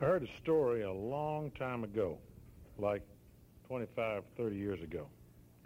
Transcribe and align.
I 0.00 0.04
heard 0.04 0.22
a 0.22 0.42
story 0.42 0.82
a 0.82 0.92
long 0.92 1.50
time 1.52 1.82
ago, 1.82 2.18
like 2.78 3.02
25, 3.66 4.24
30 4.36 4.56
years 4.56 4.82
ago, 4.82 5.06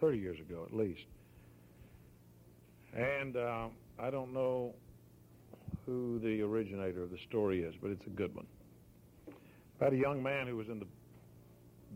30 0.00 0.18
years 0.18 0.38
ago 0.38 0.64
at 0.64 0.72
least. 0.72 1.00
And 2.96 3.36
uh, 3.36 3.66
I 3.98 4.10
don't 4.10 4.32
know 4.32 4.74
who 5.84 6.20
the 6.20 6.42
originator 6.42 7.02
of 7.02 7.10
the 7.10 7.18
story 7.28 7.62
is, 7.62 7.74
but 7.82 7.90
it's 7.90 8.06
a 8.06 8.10
good 8.10 8.32
one. 8.34 8.46
About 9.78 9.94
a 9.94 9.96
young 9.96 10.22
man 10.22 10.46
who 10.46 10.56
was 10.56 10.68
in 10.68 10.78
the 10.78 10.86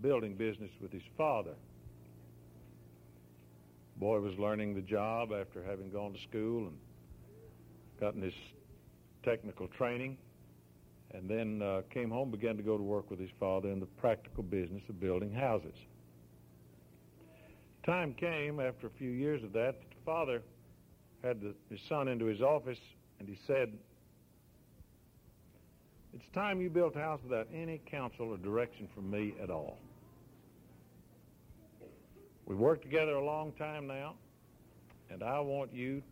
building 0.02 0.34
business 0.34 0.70
with 0.82 0.90
his 0.90 1.02
father. 1.16 1.54
Boy 3.96 4.18
was 4.18 4.36
learning 4.40 4.74
the 4.74 4.80
job 4.80 5.30
after 5.32 5.62
having 5.62 5.88
gone 5.90 6.12
to 6.12 6.18
school 6.28 6.66
and 6.66 6.76
gotten 8.00 8.22
his 8.22 8.34
technical 9.22 9.68
training 9.68 10.18
and 11.14 11.28
then 11.28 11.62
uh, 11.62 11.82
came 11.90 12.10
home, 12.10 12.30
began 12.30 12.56
to 12.56 12.62
go 12.62 12.76
to 12.76 12.82
work 12.82 13.08
with 13.08 13.20
his 13.20 13.30
father 13.38 13.70
in 13.70 13.78
the 13.78 13.86
practical 13.86 14.42
business 14.42 14.82
of 14.88 14.98
building 15.00 15.32
houses. 15.32 15.74
Time 17.86 18.14
came 18.14 18.58
after 18.60 18.88
a 18.88 18.90
few 18.98 19.10
years 19.10 19.42
of 19.44 19.52
that, 19.52 19.78
that 19.78 19.90
the 19.90 20.04
father 20.04 20.42
had 21.22 21.40
the, 21.40 21.54
his 21.70 21.80
son 21.88 22.08
into 22.08 22.24
his 22.24 22.42
office 22.42 22.78
and 23.20 23.28
he 23.28 23.38
said, 23.46 23.72
It's 26.14 26.24
time 26.34 26.60
you 26.60 26.68
built 26.68 26.96
a 26.96 27.00
house 27.00 27.20
without 27.22 27.46
any 27.54 27.80
counsel 27.90 28.30
or 28.30 28.36
direction 28.38 28.88
from 28.94 29.10
me 29.10 29.34
at 29.40 29.50
all. 29.50 29.78
We've 32.46 32.58
worked 32.58 32.82
together 32.82 33.14
a 33.14 33.24
long 33.24 33.52
time 33.52 33.86
now, 33.86 34.14
and 35.10 35.22
I 35.22 35.40
want 35.40 35.72
you 35.72 36.02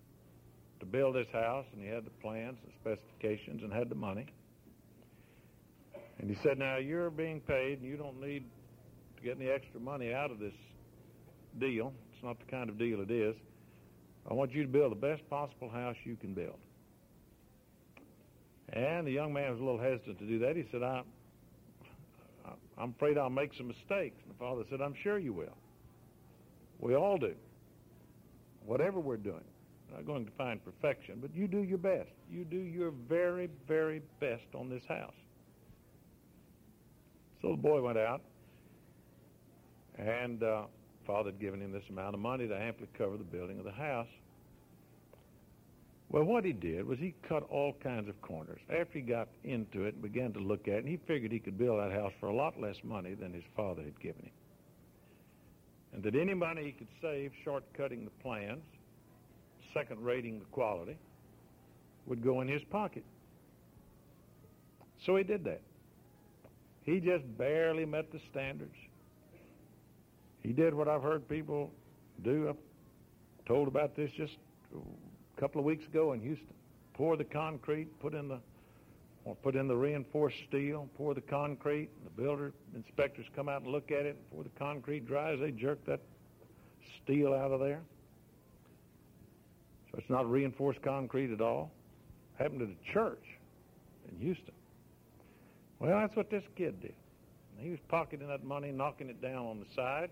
to 0.81 0.87
build 0.87 1.17
this 1.17 1.27
house. 1.33 1.67
And 1.73 1.83
he 1.83 1.89
had 1.89 2.07
the 2.07 2.11
plans 2.23 2.57
and 2.65 2.73
specifications 2.81 3.63
and 3.63 3.73
had 3.73 3.89
the 3.89 3.95
money. 3.95 4.27
And 6.23 6.31
he 6.31 6.37
said, 6.43 6.57
Now 6.57 6.77
you're 6.77 7.11
being 7.11 7.41
paid 7.41 7.81
and 7.81 7.87
you 7.87 7.97
don't 7.97 8.21
need 8.21 8.45
to 9.17 9.23
get 9.23 9.37
any 9.37 9.51
extra 9.51 9.81
money 9.81 10.15
out 10.15 10.31
of 10.31 10.39
this 10.39 10.55
deal. 11.59 11.93
It's 12.15 12.23
not 12.23 12.39
the 12.39 12.47
kind 12.47 12.71
of 12.71 12.79
deal 12.79 13.01
it 13.01 13.11
is. 13.11 13.35
I 14.31 14.35
want 14.35 14.53
you 14.53 14.63
to 14.63 14.69
build 14.69 14.93
the 14.93 14.97
best 14.97 15.29
possible 15.29 15.69
house 15.69 15.97
you 16.05 16.17
can 16.17 16.33
build. 16.33 16.59
And 18.73 19.05
the 19.07 19.11
young 19.11 19.33
man 19.33 19.51
was 19.51 19.61
a 19.61 19.65
little 19.65 19.81
hesitant 19.81 20.21
to 20.21 20.25
do 20.25 20.39
that. 20.39 20.57
He 20.57 20.65
said, 20.71 20.85
I, 20.85 21.03
I'm 22.79 22.95
afraid 22.97 23.19
I'll 23.19 23.29
make 23.29 23.51
some 23.59 23.67
mistakes. 23.67 24.17
And 24.23 24.33
the 24.33 24.39
father 24.39 24.63
said, 24.71 24.81
I'm 24.81 24.95
sure 25.03 25.19
you 25.19 25.33
will. 25.33 25.57
We 26.79 26.95
all 26.95 27.19
do. 27.19 27.35
Whatever 28.65 29.01
we're 29.01 29.17
doing. 29.17 29.45
We're 29.91 29.97
not 29.97 30.07
going 30.07 30.25
to 30.25 30.33
find 30.39 30.65
perfection, 30.65 31.19
but 31.21 31.35
you 31.35 31.49
do 31.49 31.65
your 31.65 31.79
best. 31.79 32.13
You 32.31 32.45
do 32.45 32.57
your 32.57 32.93
very, 33.09 33.51
very 33.67 34.01
best 34.21 34.47
on 34.55 34.71
this 34.71 34.85
house. 34.89 35.13
So 37.43 37.51
the 37.51 37.57
boy 37.57 37.83
went 37.83 37.99
out, 37.99 38.23
and 39.99 40.43
uh, 40.43 40.63
father 41.07 41.31
had 41.31 41.41
given 41.41 41.61
him 41.61 41.73
this 41.73 41.83
amount 41.91 42.15
of 42.15 42.21
money 42.21 42.47
to 42.47 42.57
amply 42.57 42.87
cover 42.97 43.17
the 43.17 43.25
building 43.25 43.59
of 43.59 43.65
the 43.65 43.73
house. 43.73 44.07
Well, 46.09 46.25
what 46.25 46.45
he 46.45 46.53
did 46.53 46.87
was 46.87 46.99
he 46.99 47.15
cut 47.27 47.43
all 47.51 47.75
kinds 47.83 48.09
of 48.09 48.21
corners. 48.21 48.61
After 48.69 48.99
he 48.99 49.01
got 49.01 49.29
into 49.45 49.85
it 49.85 49.95
and 49.95 50.03
began 50.03 50.33
to 50.35 50.39
look 50.39 50.69
at 50.69 50.75
it, 50.75 50.87
he 50.87 50.99
figured 51.07 51.33
he 51.33 51.41
could 51.41 51.59
build 51.59 51.81
that 51.81 51.91
house 51.91 52.13
for 52.21 52.29
a 52.29 52.35
lot 52.35 52.61
less 52.61 52.77
money 52.85 53.15
than 53.15 53.33
his 53.33 53.45
father 53.57 53.83
had 53.83 53.99
given 53.99 54.23
him. 54.23 54.33
And 55.95 56.03
that 56.05 56.15
any 56.15 56.35
money 56.35 56.65
he 56.65 56.73
could 56.73 56.89
save 57.01 57.33
shortcutting 57.45 58.05
the 58.05 58.11
plans, 58.23 58.63
second 59.75 60.01
rating 60.05 60.39
the 60.39 60.45
quality, 60.47 60.97
would 62.07 62.23
go 62.23 62.41
in 62.41 62.49
his 62.49 62.63
pocket. 62.71 63.05
So 65.05 65.17
he 65.17 65.25
did 65.25 65.45
that. 65.45 65.63
He 66.85 67.01
just 67.01 67.25
barely 67.39 67.85
met 67.85 68.11
the 68.11 68.21
standards. 68.31 68.75
He 70.43 70.53
did 70.53 70.75
what 70.75 70.89
I've 70.89 71.03
heard 71.03 71.29
people 71.29 71.71
do. 72.25 72.49
I 72.49 73.49
told 73.49 73.69
about 73.69 73.95
this 73.95 74.11
just 74.17 74.37
a 74.75 75.41
couple 75.41 75.61
of 75.61 75.65
weeks 75.65 75.87
ago 75.87 76.13
in 76.13 76.21
Houston. 76.21 76.55
Pour 76.95 77.17
the 77.17 77.25
concrete, 77.25 77.89
put 78.01 78.15
in 78.15 78.29
the 78.29 78.41
or 79.25 79.37
put 79.37 79.55
in 79.55 79.69
the 79.69 79.77
reinforced 79.77 80.37
steel, 80.49 80.89
pour 80.97 81.15
the 81.15 81.21
concrete. 81.21 81.89
The 82.03 82.23
builder 82.23 82.53
inspectors 82.75 83.27
come 83.37 83.49
out 83.49 83.63
and 83.63 83.71
look 83.71 83.93
at 83.93 84.05
it. 84.05 84.19
Before 84.31 84.43
the 84.43 84.51
concrete 84.59 85.07
dries, 85.07 85.39
they 85.39 85.53
jerk 85.53 85.85
that 85.87 86.01
steel 87.05 87.33
out 87.33 87.53
of 87.53 87.61
there. 87.61 87.83
So 89.91 89.99
it's 89.99 90.11
not 90.11 90.29
reinforced 90.29 90.83
concrete 90.83 91.31
at 91.31 91.41
all. 91.41 91.71
Happened 92.37 92.63
at 92.63 92.69
a 92.69 92.93
church 92.93 93.23
in 94.11 94.19
Houston. 94.19 94.55
Well, 95.83 95.99
that's 96.01 96.15
what 96.15 96.31
this 96.31 96.45
kid 96.57 96.81
did. 96.81 96.95
He 97.59 97.71
was 97.71 97.81
pocketing 97.89 98.29
that 98.29 98.45
money, 98.45 98.71
knocking 98.71 99.09
it 99.09 99.21
down 99.21 99.47
on 99.47 99.59
the 99.59 99.67
side, 99.75 100.11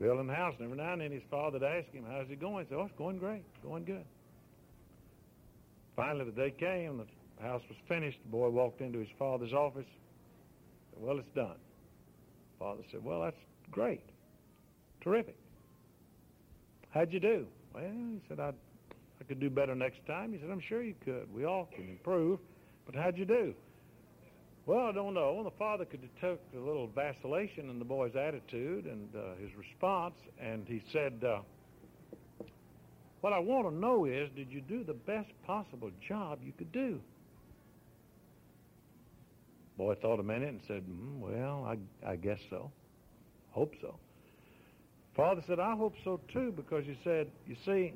building 0.00 0.28
a 0.28 0.34
house. 0.34 0.54
And 0.58 0.64
every 0.64 0.76
now 0.76 0.92
and 0.92 1.00
then 1.00 1.12
his 1.12 1.22
father 1.30 1.60
would 1.60 1.62
ask 1.62 1.88
him, 1.92 2.04
how's 2.10 2.28
it 2.28 2.40
going? 2.40 2.64
He 2.64 2.70
said, 2.70 2.78
oh, 2.78 2.86
it's 2.86 2.98
going 2.98 3.18
great, 3.18 3.44
going 3.62 3.84
good. 3.84 4.04
Finally, 5.94 6.24
the 6.24 6.32
day 6.32 6.50
came, 6.50 6.98
the 6.98 7.42
house 7.42 7.62
was 7.68 7.78
finished. 7.86 8.18
The 8.24 8.30
boy 8.30 8.48
walked 8.48 8.80
into 8.80 8.98
his 8.98 9.08
father's 9.20 9.52
office. 9.52 9.86
Said, 10.94 11.00
well, 11.00 11.18
it's 11.18 11.28
done. 11.36 11.56
Father 12.58 12.82
said, 12.90 13.04
well, 13.04 13.20
that's 13.20 13.36
great. 13.70 14.02
Terrific. 15.00 15.36
How'd 16.90 17.12
you 17.12 17.20
do? 17.20 17.46
Well, 17.72 17.84
he 17.84 18.20
said, 18.28 18.40
I, 18.40 18.48
I 19.20 19.24
could 19.28 19.38
do 19.38 19.48
better 19.48 19.76
next 19.76 20.04
time. 20.08 20.32
He 20.32 20.40
said, 20.40 20.50
I'm 20.50 20.62
sure 20.68 20.82
you 20.82 20.96
could. 21.04 21.32
We 21.32 21.44
all 21.44 21.68
can 21.72 21.88
improve. 21.88 22.40
But 22.84 22.96
how'd 22.96 23.16
you 23.16 23.24
do? 23.24 23.54
Well, 24.68 24.84
I 24.84 24.92
don't 24.92 25.14
know. 25.14 25.42
The 25.42 25.50
father 25.52 25.86
could 25.86 26.02
detect 26.02 26.54
a 26.54 26.60
little 26.60 26.88
vacillation 26.88 27.70
in 27.70 27.78
the 27.78 27.86
boy's 27.86 28.14
attitude 28.14 28.84
and 28.84 29.08
uh, 29.16 29.40
his 29.40 29.48
response, 29.56 30.16
and 30.38 30.66
he 30.68 30.82
said, 30.92 31.24
uh, 31.24 31.38
What 33.22 33.32
I 33.32 33.38
want 33.38 33.66
to 33.66 33.74
know 33.74 34.04
is, 34.04 34.28
did 34.36 34.52
you 34.52 34.60
do 34.60 34.84
the 34.84 34.92
best 34.92 35.30
possible 35.46 35.90
job 36.06 36.40
you 36.44 36.52
could 36.52 36.70
do? 36.70 37.00
Boy 39.78 39.94
thought 39.94 40.20
a 40.20 40.22
minute 40.22 40.50
and 40.50 40.60
said, 40.68 40.84
mm, 40.86 41.18
Well, 41.18 41.66
I, 41.66 41.78
I 42.06 42.16
guess 42.16 42.40
so. 42.50 42.70
Hope 43.52 43.72
so. 43.80 43.94
Father 45.16 45.40
said, 45.46 45.58
I 45.58 45.76
hope 45.76 45.94
so 46.04 46.20
too, 46.30 46.52
because 46.54 46.84
he 46.84 46.98
said, 47.04 47.28
You 47.46 47.56
see, 47.64 47.94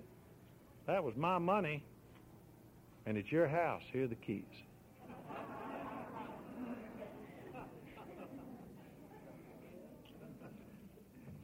that 0.86 1.04
was 1.04 1.16
my 1.18 1.36
money, 1.36 1.84
and 3.04 3.18
it's 3.18 3.30
your 3.30 3.46
house. 3.46 3.82
Here 3.92 4.04
are 4.04 4.08
the 4.08 4.14
keys. 4.14 4.44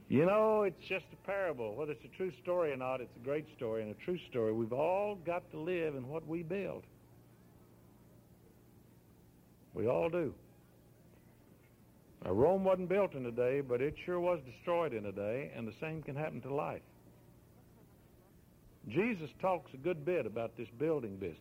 You 0.08 0.24
know, 0.24 0.62
it's 0.62 0.80
just 0.88 1.04
a 1.12 1.26
parable. 1.26 1.74
Whether 1.74 1.92
it's 1.92 2.04
a 2.04 2.16
true 2.16 2.32
story 2.42 2.72
or 2.72 2.76
not, 2.76 3.02
it's 3.02 3.14
a 3.20 3.24
great 3.24 3.44
story 3.56 3.82
and 3.82 3.90
a 3.90 4.04
true 4.04 4.18
story. 4.30 4.52
We've 4.52 4.72
all 4.72 5.16
got 5.26 5.50
to 5.50 5.58
live 5.58 5.96
in 5.96 6.08
what 6.08 6.26
we 6.26 6.42
build. 6.42 6.84
We 9.74 9.86
all 9.86 10.08
do. 10.08 10.32
Now, 12.24 12.32
Rome 12.32 12.64
wasn't 12.64 12.88
built 12.88 13.14
in 13.14 13.26
a 13.26 13.30
day, 13.30 13.60
but 13.60 13.82
it 13.82 13.94
sure 14.06 14.18
was 14.18 14.40
destroyed 14.46 14.94
in 14.94 15.06
a 15.06 15.12
day, 15.12 15.52
and 15.54 15.68
the 15.68 15.74
same 15.78 16.02
can 16.02 16.16
happen 16.16 16.40
to 16.40 16.54
life. 16.54 16.82
Jesus 18.88 19.28
talks 19.42 19.70
a 19.74 19.76
good 19.76 20.06
bit 20.06 20.24
about 20.24 20.56
this 20.56 20.68
building 20.78 21.16
business. 21.16 21.38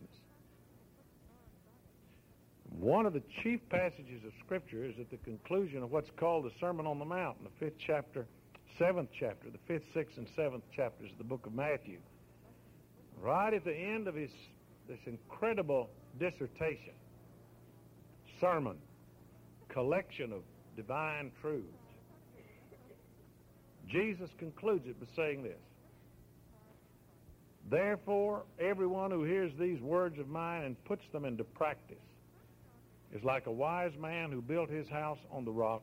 One 2.78 3.06
of 3.06 3.14
the 3.14 3.22
chief 3.42 3.60
passages 3.70 4.22
of 4.26 4.32
Scripture 4.44 4.84
is 4.84 4.94
at 5.00 5.10
the 5.10 5.16
conclusion 5.18 5.82
of 5.82 5.90
what's 5.90 6.10
called 6.18 6.44
the 6.44 6.52
Sermon 6.60 6.86
on 6.86 6.98
the 6.98 7.04
Mount 7.06 7.38
in 7.38 7.44
the 7.44 7.50
fifth 7.58 7.78
chapter 7.84 8.26
seventh 8.78 9.10
chapter, 9.18 9.50
the 9.50 9.58
fifth, 9.66 9.84
sixth, 9.92 10.16
and 10.18 10.26
seventh 10.36 10.64
chapters 10.74 11.10
of 11.10 11.18
the 11.18 11.24
book 11.24 11.46
of 11.46 11.54
Matthew. 11.54 11.98
Right 13.20 13.52
at 13.52 13.64
the 13.64 13.74
end 13.74 14.06
of 14.06 14.14
his 14.14 14.30
this 14.88 14.98
incredible 15.06 15.90
dissertation, 16.18 16.94
sermon, 18.40 18.76
collection 19.68 20.32
of 20.32 20.42
divine 20.76 21.30
truths, 21.42 21.66
Jesus 23.90 24.30
concludes 24.38 24.86
it 24.86 24.98
by 25.00 25.06
saying 25.16 25.42
this. 25.42 25.58
Therefore, 27.70 28.44
everyone 28.58 29.10
who 29.10 29.24
hears 29.24 29.52
these 29.58 29.80
words 29.80 30.18
of 30.18 30.28
mine 30.28 30.64
and 30.64 30.84
puts 30.84 31.02
them 31.12 31.24
into 31.24 31.44
practice 31.44 31.96
is 33.14 33.22
like 33.24 33.46
a 33.46 33.52
wise 33.52 33.92
man 34.00 34.30
who 34.30 34.40
built 34.40 34.70
his 34.70 34.88
house 34.88 35.18
on 35.30 35.44
the 35.44 35.50
rock. 35.50 35.82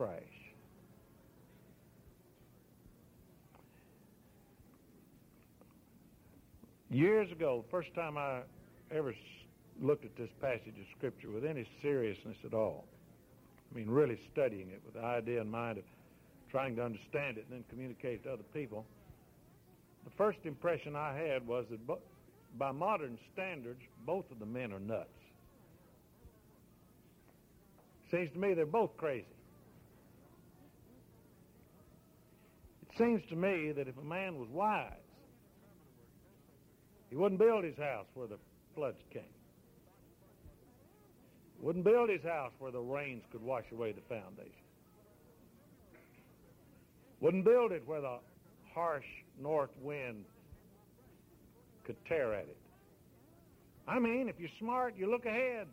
crash. 0.00 0.22
Years 6.90 7.30
ago, 7.30 7.62
the 7.66 7.70
first 7.70 7.94
time 7.94 8.16
I 8.16 8.40
ever 8.90 9.14
looked 9.78 10.06
at 10.06 10.16
this 10.16 10.30
passage 10.40 10.68
of 10.68 10.86
Scripture 10.96 11.30
with 11.30 11.44
any 11.44 11.68
seriousness 11.82 12.38
at 12.46 12.54
all, 12.54 12.86
I 13.70 13.76
mean, 13.76 13.90
really 13.90 14.18
studying 14.32 14.70
it 14.70 14.80
with 14.86 14.94
the 14.94 15.04
idea 15.04 15.42
in 15.42 15.50
mind 15.50 15.76
of 15.76 15.84
trying 16.50 16.76
to 16.76 16.82
understand 16.82 17.36
it 17.36 17.44
and 17.50 17.58
then 17.58 17.64
communicate 17.68 18.24
to 18.24 18.32
other 18.32 18.42
people, 18.54 18.86
the 20.04 20.10
first 20.16 20.38
impression 20.44 20.96
I 20.96 21.14
had 21.14 21.46
was 21.46 21.66
that 21.70 21.98
by 22.58 22.72
modern 22.72 23.18
standards, 23.34 23.82
both 24.06 24.24
of 24.30 24.38
the 24.38 24.46
men 24.46 24.72
are 24.72 24.80
nuts. 24.80 25.10
Seems 28.10 28.32
to 28.32 28.38
me 28.38 28.54
they're 28.54 28.64
both 28.64 28.96
crazy. 28.96 29.26
Seems 33.00 33.22
to 33.30 33.36
me 33.36 33.72
that 33.72 33.88
if 33.88 33.96
a 33.96 34.04
man 34.04 34.38
was 34.38 34.48
wise, 34.52 34.92
he 37.08 37.16
wouldn't 37.16 37.40
build 37.40 37.64
his 37.64 37.76
house 37.76 38.06
where 38.14 38.26
the 38.26 38.36
floods 38.74 39.00
came. 39.12 39.22
He 41.58 41.66
wouldn't 41.66 41.84
build 41.84 42.10
his 42.10 42.22
house 42.22 42.52
where 42.58 42.70
the 42.70 42.80
rains 42.80 43.22
could 43.32 43.42
wash 43.42 43.64
away 43.72 43.92
the 43.92 44.02
foundation. 44.02 44.52
Wouldn't 47.20 47.44
build 47.44 47.72
it 47.72 47.82
where 47.86 48.00
the 48.00 48.18
harsh 48.74 49.04
north 49.40 49.70
wind 49.82 50.24
could 51.84 51.96
tear 52.06 52.34
at 52.34 52.44
it. 52.44 52.56
I 53.88 53.98
mean, 53.98 54.28
if 54.28 54.36
you're 54.38 54.50
smart, 54.58 54.94
you 54.96 55.10
look 55.10 55.26
ahead. 55.26 55.66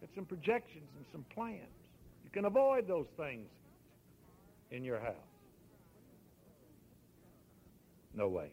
Get 0.00 0.10
some 0.14 0.24
projections 0.24 0.88
and 0.96 1.04
some 1.12 1.24
plans. 1.34 1.60
You 2.24 2.30
can 2.32 2.44
avoid 2.44 2.88
those 2.88 3.06
things 3.16 3.48
in 4.70 4.84
your 4.84 4.98
house. 4.98 5.31
No 8.14 8.28
way. 8.28 8.52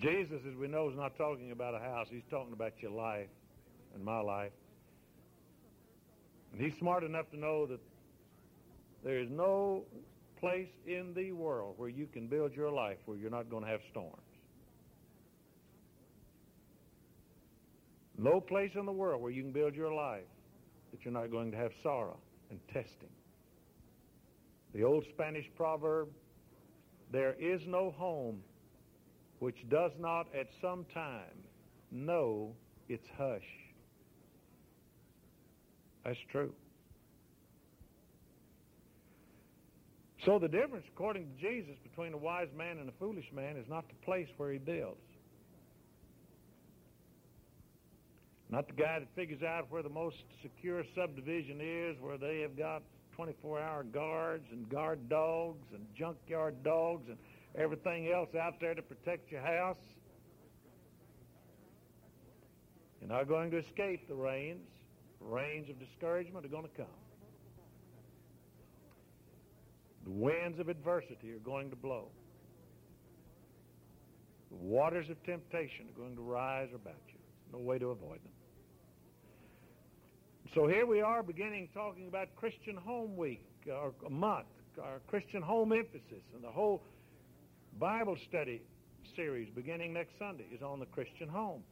Jesus, 0.00 0.40
as 0.48 0.54
we 0.56 0.68
know, 0.68 0.88
is 0.90 0.96
not 0.96 1.16
talking 1.16 1.52
about 1.52 1.74
a 1.74 1.78
house. 1.78 2.06
He's 2.10 2.22
talking 2.30 2.52
about 2.52 2.72
your 2.80 2.90
life 2.90 3.28
and 3.94 4.04
my 4.04 4.20
life. 4.20 4.52
And 6.52 6.60
he's 6.60 6.78
smart 6.78 7.02
enough 7.02 7.30
to 7.30 7.38
know 7.38 7.66
that 7.66 7.80
there 9.04 9.20
is 9.20 9.28
no 9.30 9.84
place 10.40 10.68
in 10.86 11.14
the 11.14 11.32
world 11.32 11.74
where 11.76 11.88
you 11.88 12.06
can 12.06 12.26
build 12.26 12.54
your 12.54 12.70
life 12.70 12.98
where 13.06 13.16
you're 13.16 13.30
not 13.30 13.50
going 13.50 13.64
to 13.64 13.70
have 13.70 13.80
storms. 13.90 14.20
No 18.18 18.40
place 18.40 18.70
in 18.74 18.86
the 18.86 18.92
world 18.92 19.22
where 19.22 19.30
you 19.30 19.42
can 19.42 19.52
build 19.52 19.74
your 19.74 19.92
life 19.92 20.24
that 20.90 21.04
you're 21.04 21.12
not 21.12 21.30
going 21.30 21.50
to 21.50 21.56
have 21.56 21.70
sorrow 21.82 22.18
and 22.50 22.58
testing. 22.72 23.10
The 24.74 24.84
old 24.84 25.04
Spanish 25.14 25.46
proverb, 25.56 26.08
there 27.12 27.34
is 27.38 27.60
no 27.66 27.90
home 27.92 28.40
which 29.38 29.56
does 29.68 29.92
not 29.98 30.26
at 30.34 30.48
some 30.60 30.84
time 30.92 31.44
know 31.90 32.52
its 32.88 33.06
hush. 33.16 33.42
That's 36.04 36.18
true. 36.30 36.52
So 40.24 40.40
the 40.40 40.48
difference, 40.48 40.84
according 40.92 41.26
to 41.26 41.40
Jesus, 41.40 41.76
between 41.84 42.12
a 42.12 42.16
wise 42.16 42.48
man 42.56 42.78
and 42.78 42.88
a 42.88 42.92
foolish 42.98 43.26
man 43.32 43.56
is 43.56 43.66
not 43.68 43.86
the 43.88 43.94
place 44.04 44.28
where 44.36 44.52
he 44.52 44.58
builds. 44.58 44.98
Not 48.50 48.66
the 48.68 48.74
guy 48.74 48.98
that 48.98 49.08
figures 49.14 49.42
out 49.42 49.66
where 49.70 49.82
the 49.82 49.88
most 49.88 50.16
secure 50.42 50.84
subdivision 50.96 51.60
is, 51.60 51.96
where 52.00 52.18
they 52.18 52.40
have 52.40 52.56
got 52.56 52.82
24-hour 53.18 53.84
guards 53.84 54.46
and 54.52 54.68
guard 54.68 55.08
dogs 55.08 55.66
and 55.72 55.86
junkyard 55.94 56.62
dogs 56.62 57.08
and 57.08 57.16
everything 57.54 58.12
else 58.12 58.34
out 58.34 58.60
there 58.60 58.74
to 58.74 58.82
protect 58.82 59.30
your 59.30 59.40
house. 59.40 59.76
You're 63.00 63.10
not 63.10 63.28
going 63.28 63.50
to 63.52 63.58
escape 63.58 64.08
the 64.08 64.14
rains. 64.14 64.66
Rains 65.20 65.68
of 65.70 65.78
discouragement 65.78 66.44
are 66.44 66.48
going 66.48 66.64
to 66.64 66.76
come. 66.76 66.86
The 70.04 70.10
winds 70.12 70.60
of 70.60 70.68
adversity 70.68 71.32
are 71.32 71.38
going 71.38 71.70
to 71.70 71.76
blow. 71.76 72.08
The 74.50 74.56
waters 74.56 75.10
of 75.10 75.22
temptation 75.24 75.86
are 75.88 76.00
going 76.00 76.14
to 76.14 76.22
rise 76.22 76.68
about 76.74 77.00
you. 77.08 77.18
No 77.52 77.58
way 77.58 77.78
to 77.78 77.90
avoid 77.90 78.22
them. 78.22 78.32
So 80.54 80.66
here 80.66 80.86
we 80.86 81.00
are 81.00 81.22
beginning 81.22 81.68
talking 81.74 82.08
about 82.08 82.34
Christian 82.36 82.76
Home 82.76 83.16
Week, 83.16 83.44
uh, 83.68 83.72
or 83.72 83.94
a 84.06 84.10
month, 84.10 84.46
our 84.82 85.00
Christian 85.08 85.42
Home 85.42 85.72
Emphasis, 85.72 86.22
and 86.34 86.44
the 86.44 86.50
whole 86.50 86.82
Bible 87.80 88.16
study 88.28 88.62
series 89.16 89.48
beginning 89.54 89.92
next 89.92 90.18
Sunday 90.18 90.44
is 90.54 90.62
on 90.62 90.78
the 90.78 90.86
Christian 90.86 91.28
home. 91.28 91.62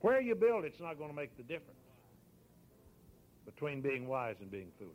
Where 0.00 0.20
you 0.20 0.34
build 0.34 0.64
it's 0.64 0.80
not 0.80 0.98
going 0.98 1.10
to 1.10 1.16
make 1.16 1.36
the 1.36 1.42
difference 1.42 1.80
between 3.44 3.80
being 3.80 4.06
wise 4.06 4.36
and 4.40 4.50
being 4.50 4.68
foolish. 4.78 4.94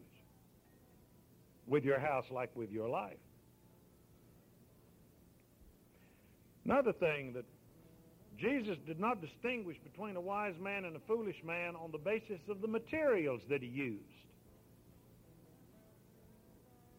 With 1.67 1.83
your 1.83 1.99
house 1.99 2.25
like 2.31 2.55
with 2.55 2.71
your 2.71 2.87
life. 2.87 3.17
Another 6.65 6.93
thing 6.93 7.33
that 7.33 7.45
Jesus 8.43 8.77
did 8.85 8.99
not 8.99 9.21
distinguish 9.21 9.77
between 9.85 10.17
a 10.17 10.21
wise 10.21 10.55
man 10.61 10.83
and 10.83 10.97
a 10.97 10.99
foolish 11.07 11.37
man 11.45 11.77
on 11.77 11.93
the 11.93 11.97
basis 11.97 12.41
of 12.49 12.59
the 12.59 12.67
materials 12.67 13.39
that 13.49 13.61
he 13.61 13.69
used. 13.69 14.03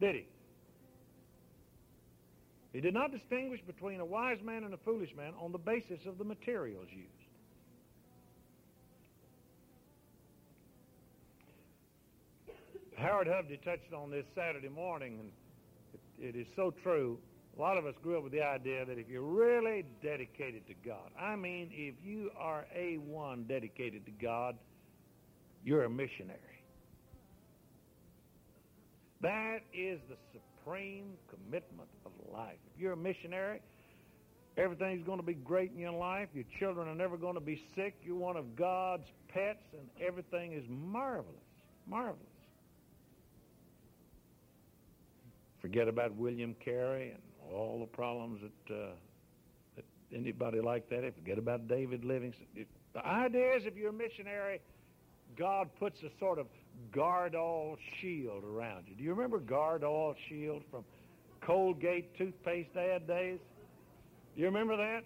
Did 0.00 0.14
he? 0.14 0.26
He 2.72 2.80
did 2.80 2.94
not 2.94 3.12
distinguish 3.12 3.60
between 3.66 4.00
a 4.00 4.04
wise 4.06 4.38
man 4.42 4.64
and 4.64 4.72
a 4.72 4.78
foolish 4.86 5.10
man 5.14 5.34
on 5.38 5.52
the 5.52 5.58
basis 5.58 6.00
of 6.06 6.16
the 6.16 6.24
materials 6.24 6.86
used. 6.90 7.10
Howard 12.96 13.28
Hovde 13.28 13.62
touched 13.62 13.92
on 13.92 14.10
this 14.10 14.24
Saturday 14.34 14.70
morning, 14.70 15.18
and 15.20 15.30
it, 16.18 16.36
it 16.36 16.40
is 16.40 16.46
so 16.56 16.72
true. 16.82 17.18
A 17.56 17.60
lot 17.60 17.78
of 17.78 17.86
us 17.86 17.94
grew 18.02 18.16
up 18.16 18.24
with 18.24 18.32
the 18.32 18.42
idea 18.42 18.84
that 18.84 18.98
if 18.98 19.08
you're 19.08 19.22
really 19.22 19.84
dedicated 20.02 20.66
to 20.66 20.74
God, 20.84 21.10
I 21.20 21.36
mean, 21.36 21.70
if 21.72 21.94
you 22.04 22.30
are 22.36 22.64
A1 22.76 23.46
dedicated 23.46 24.04
to 24.06 24.10
God, 24.10 24.56
you're 25.64 25.84
a 25.84 25.90
missionary. 25.90 26.40
That 29.20 29.60
is 29.72 30.00
the 30.08 30.16
supreme 30.32 31.12
commitment 31.30 31.88
of 32.04 32.12
life. 32.32 32.58
If 32.74 32.80
you're 32.80 32.92
a 32.92 32.96
missionary, 32.96 33.60
everything's 34.58 35.06
going 35.06 35.20
to 35.20 35.24
be 35.24 35.34
great 35.34 35.70
in 35.70 35.78
your 35.78 35.92
life. 35.92 36.28
Your 36.34 36.44
children 36.58 36.88
are 36.88 36.94
never 36.94 37.16
going 37.16 37.34
to 37.34 37.40
be 37.40 37.62
sick. 37.76 37.94
You're 38.02 38.16
one 38.16 38.36
of 38.36 38.56
God's 38.56 39.06
pets, 39.28 39.62
and 39.72 39.88
everything 40.04 40.52
is 40.52 40.64
marvelous. 40.68 41.28
Marvelous. 41.86 42.18
Forget 45.62 45.88
about 45.88 46.14
William 46.16 46.54
Carey 46.62 47.12
and 47.12 47.22
all 47.52 47.78
the 47.80 47.96
problems 47.96 48.40
that, 48.42 48.74
uh, 48.74 48.86
that 49.76 49.84
anybody 50.14 50.60
like 50.60 50.88
that. 50.90 51.02
Forget 51.14 51.38
about 51.38 51.68
David 51.68 52.04
Livingstone. 52.04 52.46
The 52.94 53.06
idea 53.06 53.56
is 53.56 53.66
if 53.66 53.76
you're 53.76 53.90
a 53.90 53.92
missionary, 53.92 54.60
God 55.36 55.68
puts 55.78 56.02
a 56.02 56.10
sort 56.18 56.38
of 56.38 56.46
Gardol 56.92 57.76
shield 58.00 58.44
around 58.44 58.84
you. 58.88 58.94
Do 58.94 59.02
you 59.02 59.10
remember 59.10 59.40
Gardol 59.40 60.14
shield 60.28 60.62
from 60.70 60.84
Colgate 61.40 62.16
toothpaste 62.16 62.76
ad 62.76 63.06
days? 63.06 63.38
Do 64.34 64.40
you 64.40 64.46
remember 64.46 64.76
that? 64.76 65.02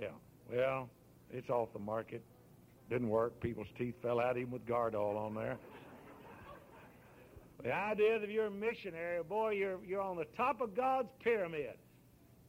Yeah. 0.00 0.08
Well, 0.50 0.88
it's 1.32 1.50
off 1.50 1.68
the 1.72 1.78
market. 1.78 2.22
Didn't 2.88 3.08
work. 3.08 3.38
People's 3.40 3.66
teeth 3.76 3.94
fell 4.02 4.20
out 4.20 4.36
even 4.36 4.50
with 4.50 4.66
Gardol 4.66 5.16
on 5.16 5.34
there. 5.34 5.58
The 7.62 7.72
idea 7.72 8.20
that 8.20 8.30
you're 8.30 8.46
a 8.46 8.50
missionary, 8.50 9.22
boy, 9.22 9.50
you're, 9.50 9.78
you're 9.84 10.00
on 10.00 10.16
the 10.16 10.26
top 10.36 10.60
of 10.60 10.76
God's 10.76 11.08
pyramid. 11.22 11.74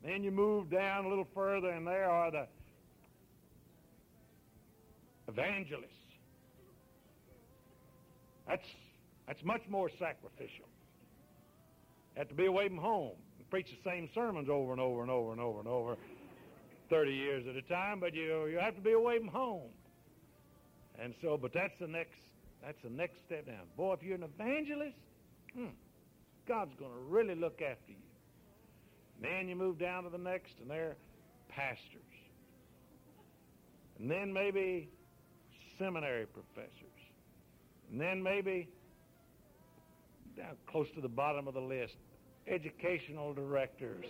Then 0.04 0.24
you 0.24 0.32
move 0.32 0.70
down 0.70 1.06
a 1.06 1.10
little 1.10 1.28
further, 1.34 1.70
and 1.70 1.86
there 1.86 2.10
are 2.10 2.32
the 2.32 2.48
evangelists. 5.28 5.88
That's, 8.48 8.66
that's 9.28 9.44
much 9.44 9.62
more 9.70 9.90
sacrificial. 10.00 10.66
Have 12.16 12.30
to 12.30 12.36
be 12.36 12.46
away 12.46 12.68
from 12.68 12.78
home 12.78 13.14
and 13.38 13.50
preach 13.50 13.68
the 13.68 13.90
same 13.90 14.10
sermons 14.14 14.50
over 14.50 14.72
and 14.72 14.82
over 14.82 15.02
and 15.02 15.12
over 15.12 15.32
and 15.32 15.42
over 15.42 15.60
and 15.60 15.68
over 15.68 15.98
30 16.90 17.12
years 17.12 17.46
at 17.48 17.56
a 17.56 17.62
time, 17.64 18.00
but 18.00 18.14
you, 18.14 18.48
you 18.48 18.60
have 18.60 18.76
to 18.76 18.82
be 18.82 18.94
away 18.94 19.20
from 19.20 19.28
home. 19.28 19.70
And 21.02 21.14
so, 21.22 21.38
but 21.38 21.54
that's 21.54 21.74
the 21.80 21.88
next 21.88 22.18
that's 22.64 22.82
the 22.84 22.90
next 22.90 23.18
step 23.26 23.46
down. 23.46 23.66
Boy, 23.78 23.94
if 23.94 24.04
you're 24.04 24.16
an 24.16 24.24
evangelist, 24.24 24.98
hmm, 25.56 25.68
God's 26.48 26.74
going 26.78 26.92
to 26.92 27.00
really 27.08 27.36
look 27.36 27.62
after 27.62 27.92
you. 27.92 27.96
Then 29.22 29.48
you 29.48 29.56
move 29.56 29.80
down 29.80 30.04
to 30.04 30.10
the 30.10 30.18
next, 30.18 30.54
and 30.62 30.70
they're 30.70 30.96
pastors. 31.50 32.02
And 34.00 34.10
then 34.10 34.32
maybe 34.32 34.90
seminary 35.78 36.26
professors. 36.26 36.72
And 37.92 38.00
then 38.00 38.24
maybe 38.24 38.70
down 40.38 40.56
close 40.72 40.88
to 40.96 41.02
the 41.02 41.10
bottom 41.10 41.48
of 41.48 41.54
the 41.54 41.60
list, 41.60 41.96
educational 42.48 43.34
directors. 43.34 44.06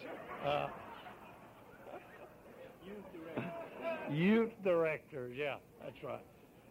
Uh, 0.45 0.67
Youth 2.85 3.05
director. 3.13 4.13
Youth 4.13 4.51
directors, 4.63 5.35
yeah, 5.37 5.55
that's 5.81 6.03
right. 6.03 6.23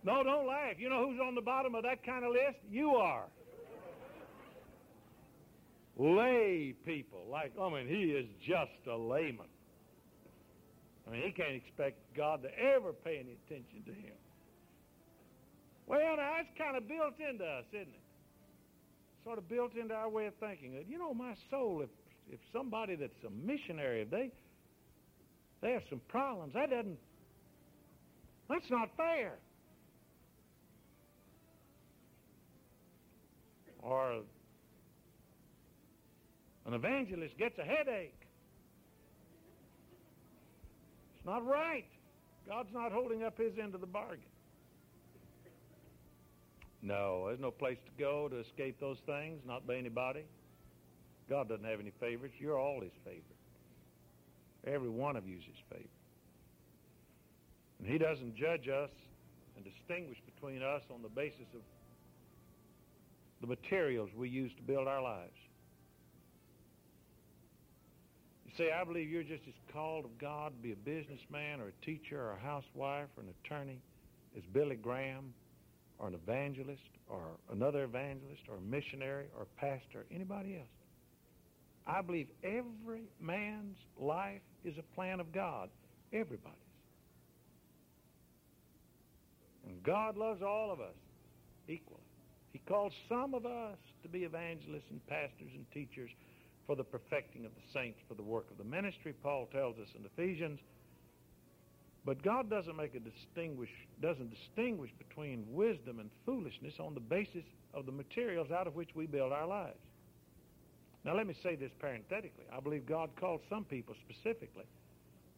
No, 0.04 0.22
don't 0.22 0.46
laugh. 0.46 0.74
You 0.78 0.88
know 0.88 1.08
who's 1.08 1.20
on 1.20 1.34
the 1.34 1.40
bottom 1.40 1.74
of 1.74 1.82
that 1.82 2.04
kind 2.04 2.24
of 2.24 2.32
list? 2.32 2.58
You 2.70 2.90
are. 2.96 3.24
Lay 5.98 6.74
people, 6.86 7.26
like, 7.28 7.52
I 7.60 7.68
mean, 7.70 7.88
he 7.88 8.12
is 8.12 8.26
just 8.46 8.86
a 8.88 8.96
layman. 8.96 9.46
I 11.06 11.10
mean, 11.10 11.22
he 11.22 11.32
can't 11.32 11.56
expect 11.56 11.98
God 12.16 12.42
to 12.42 12.48
ever 12.56 12.92
pay 12.92 13.18
any 13.18 13.36
attention 13.44 13.82
to 13.84 13.90
him. 13.90 14.14
Well, 15.88 15.98
now, 16.16 16.36
that's 16.36 16.56
kind 16.56 16.76
of 16.76 16.86
built 16.86 17.14
into 17.18 17.44
us, 17.44 17.64
isn't 17.72 17.88
it? 17.88 18.00
Sort 19.24 19.38
of 19.38 19.48
built 19.48 19.74
into 19.74 19.94
our 19.94 20.08
way 20.08 20.26
of 20.26 20.34
thinking. 20.38 20.74
That, 20.74 20.88
You 20.88 20.98
know, 20.98 21.12
my 21.12 21.34
soul, 21.50 21.80
if, 21.82 21.90
if 22.30 22.38
somebody 22.52 22.94
that's 22.94 23.24
a 23.26 23.30
missionary, 23.30 24.02
if 24.02 24.10
they, 24.10 24.30
they 25.62 25.72
have 25.72 25.82
some 25.90 26.00
problems, 26.06 26.54
that 26.54 26.70
doesn't, 26.70 26.98
that's 28.48 28.70
not 28.70 28.90
fair. 28.96 29.32
Or 33.82 34.20
an 36.66 36.74
evangelist 36.74 37.38
gets 37.38 37.58
a 37.58 37.64
headache. 37.64 38.20
It's 41.16 41.26
not 41.26 41.46
right. 41.46 41.86
God's 42.46 42.72
not 42.72 42.92
holding 42.92 43.22
up 43.22 43.38
his 43.38 43.52
end 43.62 43.74
of 43.74 43.80
the 43.80 43.86
bargain. 43.86 44.24
No, 46.82 47.26
there's 47.26 47.40
no 47.40 47.50
place 47.50 47.78
to 47.84 48.02
go 48.02 48.28
to 48.28 48.40
escape 48.40 48.78
those 48.80 48.98
things, 49.04 49.42
not 49.46 49.66
by 49.66 49.76
anybody. 49.76 50.24
God 51.28 51.48
doesn't 51.48 51.64
have 51.64 51.80
any 51.80 51.92
favorites. 52.00 52.34
You're 52.38 52.58
all 52.58 52.80
his 52.80 52.92
favorite. 53.04 53.24
Every 54.66 54.88
one 54.88 55.16
of 55.16 55.26
you 55.26 55.36
is 55.36 55.44
his 55.44 55.60
favorite. 55.68 55.90
And 57.78 57.88
he 57.88 57.98
doesn't 57.98 58.36
judge 58.36 58.68
us 58.68 58.90
and 59.56 59.64
distinguish 59.64 60.18
between 60.34 60.62
us 60.62 60.82
on 60.92 61.02
the 61.02 61.08
basis 61.08 61.46
of 61.54 61.60
the 63.40 63.46
materials 63.46 64.10
we 64.16 64.28
use 64.28 64.52
to 64.56 64.62
build 64.62 64.88
our 64.88 65.02
lives. 65.02 65.36
You 68.46 68.52
see, 68.56 68.70
I 68.70 68.84
believe 68.84 69.10
you're 69.10 69.22
just 69.22 69.44
as 69.46 69.54
called 69.72 70.04
of 70.04 70.18
God 70.18 70.52
to 70.56 70.62
be 70.62 70.72
a 70.72 70.76
businessman 70.76 71.60
or 71.60 71.68
a 71.68 71.84
teacher 71.84 72.20
or 72.20 72.32
a 72.32 72.40
housewife 72.40 73.08
or 73.16 73.22
an 73.22 73.34
attorney 73.44 73.80
as 74.36 74.42
Billy 74.52 74.76
Graham 74.76 75.32
or 75.98 76.08
an 76.08 76.14
evangelist 76.14 76.80
or 77.08 77.22
another 77.52 77.84
evangelist 77.84 78.42
or 78.48 78.56
a 78.56 78.60
missionary 78.60 79.26
or 79.36 79.42
a 79.42 79.60
pastor, 79.60 80.00
or 80.00 80.04
anybody 80.14 80.56
else. 80.56 80.68
I 81.86 82.02
believe 82.02 82.28
every 82.44 83.04
man's 83.20 83.78
life 83.98 84.42
is 84.64 84.74
a 84.78 84.94
plan 84.94 85.20
of 85.20 85.32
God. 85.32 85.70
Everybody's. 86.12 86.56
And 89.66 89.82
God 89.82 90.16
loves 90.16 90.42
all 90.42 90.70
of 90.70 90.80
us 90.80 90.94
equally. 91.66 91.97
Calls 92.68 92.92
some 93.08 93.32
of 93.32 93.46
us 93.46 93.78
to 94.02 94.08
be 94.08 94.24
evangelists 94.24 94.90
and 94.90 95.04
pastors 95.06 95.50
and 95.54 95.64
teachers 95.72 96.10
for 96.66 96.76
the 96.76 96.84
perfecting 96.84 97.46
of 97.46 97.52
the 97.54 97.72
saints, 97.72 97.98
for 98.06 98.14
the 98.14 98.22
work 98.22 98.50
of 98.50 98.58
the 98.58 98.64
ministry, 98.64 99.14
Paul 99.22 99.48
tells 99.50 99.78
us 99.78 99.88
in 99.98 100.04
Ephesians. 100.04 100.60
But 102.04 102.22
God 102.22 102.50
doesn't 102.50 102.76
make 102.76 102.94
a 102.94 103.00
distinguish, 103.00 103.70
doesn't 104.02 104.30
distinguish 104.30 104.90
between 104.98 105.46
wisdom 105.50 105.98
and 105.98 106.10
foolishness 106.26 106.74
on 106.78 106.92
the 106.92 107.00
basis 107.00 107.44
of 107.72 107.86
the 107.86 107.92
materials 107.92 108.50
out 108.50 108.66
of 108.66 108.76
which 108.76 108.90
we 108.94 109.06
build 109.06 109.32
our 109.32 109.46
lives. 109.46 109.78
Now 111.04 111.16
let 111.16 111.26
me 111.26 111.34
say 111.42 111.56
this 111.56 111.72
parenthetically. 111.78 112.44
I 112.54 112.60
believe 112.60 112.84
God 112.84 113.08
calls 113.18 113.40
some 113.48 113.64
people 113.64 113.94
specifically 114.08 114.64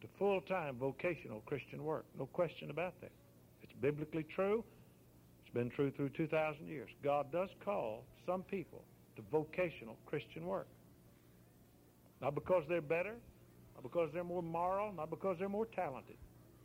to 0.00 0.08
full-time 0.18 0.76
vocational 0.80 1.42
Christian 1.46 1.84
work. 1.84 2.06
No 2.18 2.26
question 2.26 2.70
about 2.70 3.00
that. 3.02 3.12
It's 3.62 3.72
biblically 3.80 4.24
true. 4.34 4.64
It's 5.50 5.54
been 5.56 5.70
true 5.70 5.90
through 5.90 6.10
2,000 6.10 6.68
years. 6.68 6.90
God 7.02 7.32
does 7.32 7.48
call 7.64 8.04
some 8.24 8.44
people 8.44 8.84
to 9.16 9.22
vocational 9.32 9.96
Christian 10.06 10.46
work. 10.46 10.68
Not 12.22 12.36
because 12.36 12.62
they're 12.68 12.80
better, 12.80 13.16
not 13.74 13.82
because 13.82 14.10
they're 14.14 14.22
more 14.22 14.44
moral, 14.44 14.92
not 14.92 15.10
because 15.10 15.38
they're 15.40 15.48
more 15.48 15.66
talented. 15.66 16.14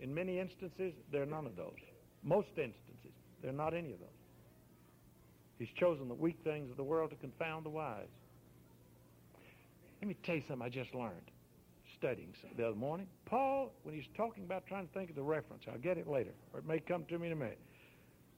In 0.01 0.13
many 0.13 0.39
instances, 0.39 0.93
they're 1.11 1.25
none 1.25 1.47
of 1.47 1.55
those. 1.55 1.73
Most 2.21 2.49
instances, 2.49 3.11
they're 3.41 3.51
not 3.51 3.73
any 3.73 3.91
of 3.91 3.99
those. 3.99 4.09
He's 5.57 5.69
chosen 5.79 6.07
the 6.07 6.13
weak 6.13 6.37
things 6.43 6.69
of 6.69 6.77
the 6.77 6.83
world 6.83 7.09
to 7.09 7.15
confound 7.15 7.65
the 7.65 7.71
wise. 7.71 8.05
Let 9.99 10.09
me 10.09 10.15
tell 10.23 10.35
you 10.35 10.43
something 10.47 10.63
I 10.63 10.69
just 10.69 10.93
learned 10.93 11.31
studying 11.97 12.35
the 12.55 12.67
other 12.67 12.75
morning. 12.75 13.07
Paul, 13.25 13.71
when 13.81 13.95
he's 13.95 14.05
talking 14.15 14.43
about 14.43 14.67
trying 14.67 14.85
to 14.85 14.93
think 14.93 15.09
of 15.09 15.15
the 15.15 15.23
reference, 15.23 15.63
I'll 15.67 15.79
get 15.79 15.97
it 15.97 16.07
later, 16.07 16.33
or 16.53 16.59
it 16.59 16.67
may 16.67 16.79
come 16.79 17.05
to 17.05 17.17
me 17.17 17.27
in 17.27 17.33
a 17.33 17.35
minute. 17.35 17.59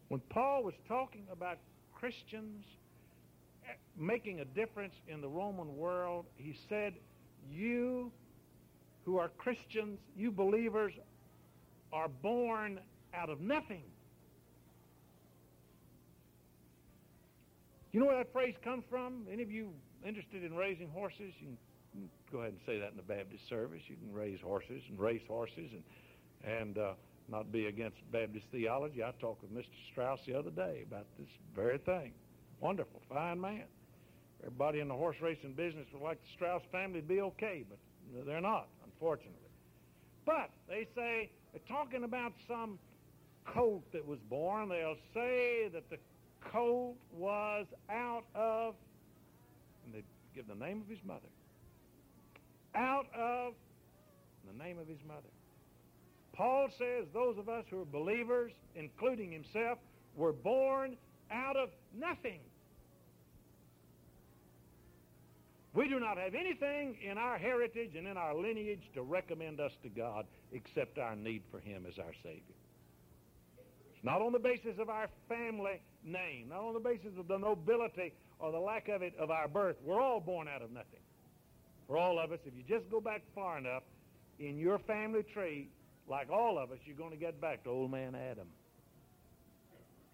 When 0.10 0.22
Paul 0.30 0.64
was 0.64 0.74
talking 0.88 1.26
about 1.32 1.58
Christians 1.94 2.66
eh, 3.68 3.74
making 3.98 4.40
a 4.40 4.46
difference 4.46 4.94
in 5.08 5.22
the 5.22 5.28
Roman 5.28 5.76
world, 5.76 6.26
he 6.36 6.58
said, 6.70 6.94
You 7.52 8.12
who 9.06 9.18
are 9.18 9.30
Christians, 9.38 10.00
you 10.16 10.32
believers, 10.32 10.94
are 11.92 12.08
born 12.08 12.80
out 13.14 13.30
of 13.30 13.42
nothing. 13.42 13.84
You 17.92 18.02
know 18.02 18.08
where 18.08 18.18
that 18.18 18.32
phrase 18.32 18.56
comes 18.64 18.84
from? 18.90 19.26
Any 19.32 19.44
of 19.44 19.52
you 19.52 19.72
interested 20.06 20.44
in 20.44 20.56
raising 20.56 20.90
horses? 20.90 21.34
You 21.40 21.58
can 21.94 22.10
go 22.32 22.40
ahead 22.40 22.52
and 22.52 22.62
say 22.66 22.80
that 22.80 22.92
in 22.92 22.98
the 22.98 23.02
Baptist 23.02 23.48
service. 23.50 23.82
You 23.88 23.96
can 23.96 24.14
raise 24.14 24.40
horses 24.40 24.84
and 24.90 25.00
race 25.00 25.24
horses 25.28 25.72
and 25.72 25.84
and 26.44 26.78
uh, 26.78 26.92
not 27.30 27.52
be 27.52 27.66
against 27.68 27.98
Baptist 28.12 28.46
theology. 28.52 29.04
I 29.04 29.12
talked 29.20 29.42
with 29.42 29.54
Mr. 29.54 29.68
Strauss 29.92 30.20
the 30.26 30.38
other 30.38 30.52
day 30.52 30.86
about 30.88 31.06
this 31.20 31.28
very 31.56 31.78
thing. 31.80 32.14
Wonderful, 32.60 33.02
fine 33.10 33.40
man. 33.40 33.66
Everybody 34.42 34.80
in 34.80 34.88
the 34.88 34.94
horse 34.94 35.18
racing 35.22 35.54
business 35.54 35.86
would 35.94 36.02
like 36.02 36.22
the 36.22 36.30
Strauss 36.36 36.62
family 36.72 37.02
to 37.02 37.08
be 37.08 37.22
okay, 37.22 37.66
but 37.70 38.26
they're 38.26 38.42
not, 38.42 38.68
unfortunately. 38.86 39.34
But 40.26 40.50
they 40.68 40.88
say 40.96 41.30
they're 41.52 41.62
talking 41.68 42.04
about 42.04 42.34
some 42.48 42.80
colt 43.46 43.84
that 43.94 44.06
was 44.06 44.20
born. 44.30 44.70
They'll 44.70 44.96
say 45.14 45.70
that 45.74 45.90
the 45.90 45.98
colt 46.52 46.98
was 47.12 47.66
out 47.90 48.26
of, 48.36 48.76
and 49.86 49.94
they 49.94 50.04
give 50.36 50.48
the 50.48 50.56
name 50.56 50.82
of 50.82 50.88
his 50.88 51.00
mother. 51.06 51.28
Out 52.76 53.08
of 53.18 53.54
the 54.46 54.64
name 54.64 54.78
of 54.80 54.88
his 54.88 55.00
mother. 55.08 55.30
Paul 56.38 56.70
says 56.78 57.08
those 57.14 57.38
of 57.40 57.50
us 57.50 57.66
who 57.70 57.82
are 57.82 57.86
believers, 57.86 58.52
including 58.76 59.32
himself, 59.32 59.80
were 60.16 60.34
born 60.34 60.96
out 61.32 61.58
of 61.58 61.70
nothing. 61.98 62.40
We 65.74 65.90
do 65.90 66.00
not 66.00 66.18
have 66.18 66.36
anything 66.36 66.98
in 67.04 67.18
our 67.18 67.38
heritage 67.38 67.96
and 67.96 68.08
in 68.08 68.18
our 68.18 68.36
lineage 68.36 68.82
to 68.94 69.02
recommend 69.02 69.60
us 69.60 69.72
to 69.84 69.90
God 69.90 70.26
except 70.52 70.98
our 70.98 71.16
need 71.16 71.44
for 71.52 71.60
him 71.60 71.86
as 71.88 71.98
our 71.98 72.14
Savior. 72.24 72.56
It's 73.96 74.04
not 74.04 74.22
on 74.22 74.32
the 74.32 74.40
basis 74.40 74.80
of 74.80 74.90
our 74.90 75.08
family 75.28 75.82
name, 76.04 76.50
not 76.50 76.62
on 76.62 76.74
the 76.74 76.80
basis 76.80 77.18
of 77.20 77.28
the 77.28 77.38
nobility 77.38 78.14
or 78.40 78.52
the 78.52 78.60
lack 78.60 78.90
of 78.90 79.02
it 79.02 79.14
of 79.20 79.32
our 79.32 79.48
birth. 79.48 79.76
We're 79.84 80.02
all 80.02 80.20
born 80.20 80.48
out 80.48 80.62
of 80.62 80.72
nothing. 80.72 81.00
For 81.88 81.98
all 81.98 82.20
of 82.20 82.32
us, 82.32 82.40
if 82.46 82.54
you 82.56 82.64
just 82.68 82.90
go 82.92 83.02
back 83.02 83.24
far 83.34 83.58
enough 83.58 83.84
in 84.40 84.58
your 84.58 84.80
family 84.80 85.24
tree, 85.24 85.70
like 86.10 86.30
all 86.30 86.58
of 86.58 86.72
us, 86.72 86.78
you're 86.86 86.98
going 86.98 87.12
to 87.12 87.18
get 87.18 87.40
back 87.42 87.64
to 87.64 87.70
old 87.70 87.92
man 87.92 88.16
Adam. 88.16 88.48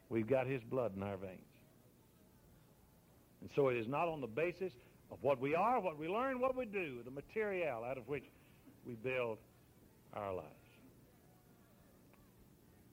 We've 0.10 0.28
got 0.28 0.48
his 0.48 0.62
blood 0.64 0.94
in 0.96 1.04
our 1.04 1.18
veins. 1.18 1.40
And 3.42 3.50
so 3.56 3.70
it 3.70 3.78
is 3.78 3.88
not 3.88 4.08
on 4.08 4.22
the 4.22 4.28
basis 4.28 4.72
of 5.12 5.18
what 5.22 5.40
we 5.40 5.54
are, 5.56 5.80
what 5.80 5.98
we 5.98 6.08
learn, 6.08 6.40
what 6.40 6.56
we 6.56 6.66
do, 6.66 7.00
the 7.04 7.12
material 7.12 7.84
out 7.84 7.98
of 7.98 8.08
which 8.08 8.24
we 8.88 8.94
build 8.94 9.38
our 10.14 10.34
lives. 10.34 10.48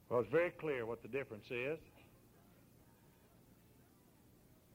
Well, 0.08 0.20
it's 0.20 0.30
very 0.30 0.50
clear 0.50 0.84
what 0.86 1.02
the 1.02 1.08
difference 1.08 1.44
is. 1.50 1.78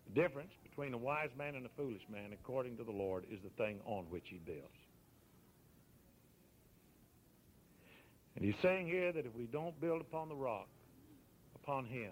The 0.08 0.22
difference 0.22 0.51
between 0.63 0.94
a 0.94 0.98
wise 0.98 1.29
man 1.38 1.55
and 1.55 1.65
a 1.65 1.70
foolish 1.75 2.03
man, 2.12 2.32
according 2.32 2.77
to 2.77 2.84
the 2.84 2.91
Lord, 2.91 3.25
is 3.29 3.39
the 3.44 3.50
thing 3.62 3.79
on 3.86 4.05
which 4.10 4.24
he 4.29 4.39
builds. 4.46 4.85
And 8.36 8.44
he's 8.44 8.56
saying 8.62 8.88
here 8.88 9.12
that 9.12 9.25
if 9.25 9.34
we 9.36 9.46
don't 9.46 9.80
build 9.80 10.01
upon 10.01 10.30
the 10.30 10.36
rock, 10.36 10.68
upon 11.56 11.86
him, 11.86 12.12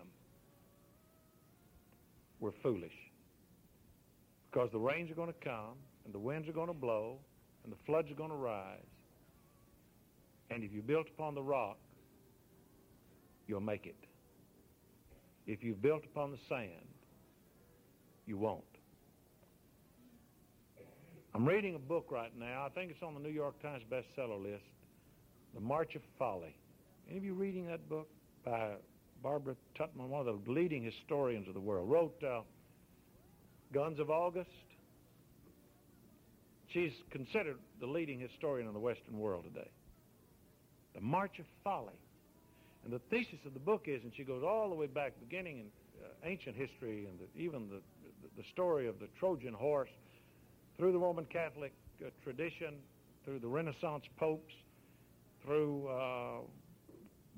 we're 2.39 2.53
foolish. 2.61 2.93
Because 4.51 4.69
the 4.71 4.79
rains 4.79 5.11
are 5.11 5.15
going 5.15 5.33
to 5.33 5.45
come, 5.45 5.75
and 6.05 6.13
the 6.13 6.19
winds 6.19 6.47
are 6.47 6.53
going 6.53 6.67
to 6.67 6.73
blow, 6.73 7.17
and 7.63 7.71
the 7.73 7.77
floods 7.85 8.09
are 8.11 8.15
going 8.15 8.29
to 8.29 8.35
rise. 8.35 8.79
And 10.49 10.63
if 10.63 10.71
you 10.71 10.81
built 10.81 11.07
upon 11.07 11.35
the 11.35 11.41
rock, 11.41 11.77
you'll 13.47 13.61
make 13.61 13.85
it. 13.85 13.95
If 15.47 15.63
you've 15.63 15.81
built 15.81 16.03
upon 16.05 16.31
the 16.31 16.37
sand, 16.47 16.87
you 18.25 18.37
won't. 18.37 18.63
I'm 21.35 21.45
reading 21.45 21.75
a 21.75 21.79
book 21.79 22.09
right 22.11 22.31
now. 22.37 22.65
I 22.65 22.69
think 22.69 22.91
it's 22.91 23.01
on 23.01 23.15
the 23.15 23.19
New 23.19 23.33
York 23.33 23.59
Times 23.61 23.83
bestseller 23.91 24.41
list, 24.41 24.63
The 25.53 25.61
March 25.61 25.95
of 25.95 26.01
Folly. 26.17 26.55
Any 27.07 27.17
of 27.17 27.23
you 27.23 27.33
reading 27.33 27.67
that 27.67 27.87
book 27.87 28.07
by 28.43 28.71
Barbara 29.21 29.55
Tuchman, 29.77 30.09
one 30.09 30.27
of 30.27 30.45
the 30.45 30.51
leading 30.51 30.83
historians 30.83 31.47
of 31.47 31.53
the 31.53 31.59
world? 31.59 31.89
Wrote 31.89 32.23
uh, 32.23 32.41
Guns 33.73 33.99
of 33.99 34.09
August. 34.09 34.49
She's 36.69 36.91
considered 37.11 37.57
the 37.79 37.85
leading 37.85 38.19
historian 38.19 38.67
of 38.67 38.73
the 38.73 38.79
Western 38.79 39.19
world 39.19 39.43
today. 39.43 39.69
The 40.95 41.01
March 41.01 41.37
of 41.39 41.45
Folly. 41.63 41.93
And 42.83 42.91
the 42.91 43.01
thesis 43.09 43.39
of 43.45 43.53
the 43.53 43.59
book 43.59 43.83
is, 43.85 44.03
and 44.03 44.11
she 44.15 44.23
goes 44.23 44.43
all 44.43 44.69
the 44.69 44.75
way 44.75 44.87
back, 44.87 45.13
beginning 45.19 45.59
in 45.59 45.65
uh, 46.03 46.07
ancient 46.23 46.55
history 46.55 47.07
and 47.07 47.19
the, 47.19 47.41
even 47.41 47.69
the, 47.69 47.75
the, 47.75 48.41
the, 48.41 48.43
story 48.51 48.87
of 48.87 48.99
the 48.99 49.07
Trojan 49.19 49.53
horse, 49.53 49.89
through 50.77 50.91
the 50.91 50.97
Roman 50.97 51.25
Catholic 51.25 51.71
uh, 52.03 52.09
tradition, 52.23 52.75
through 53.23 53.39
the 53.39 53.47
Renaissance 53.47 54.03
popes, 54.17 54.53
through 55.43 55.87
uh, 55.87 56.39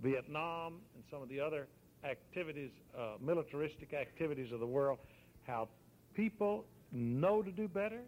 Vietnam 0.03 0.75
and 0.93 1.03
some 1.11 1.21
of 1.21 1.29
the 1.29 1.39
other 1.39 1.67
activities, 2.03 2.71
uh, 2.97 3.13
militaristic 3.19 3.93
activities 3.93 4.51
of 4.51 4.59
the 4.59 4.67
world, 4.67 4.99
how 5.47 5.67
people 6.13 6.65
know 6.91 7.41
to 7.41 7.51
do 7.51 7.67
better. 7.67 8.01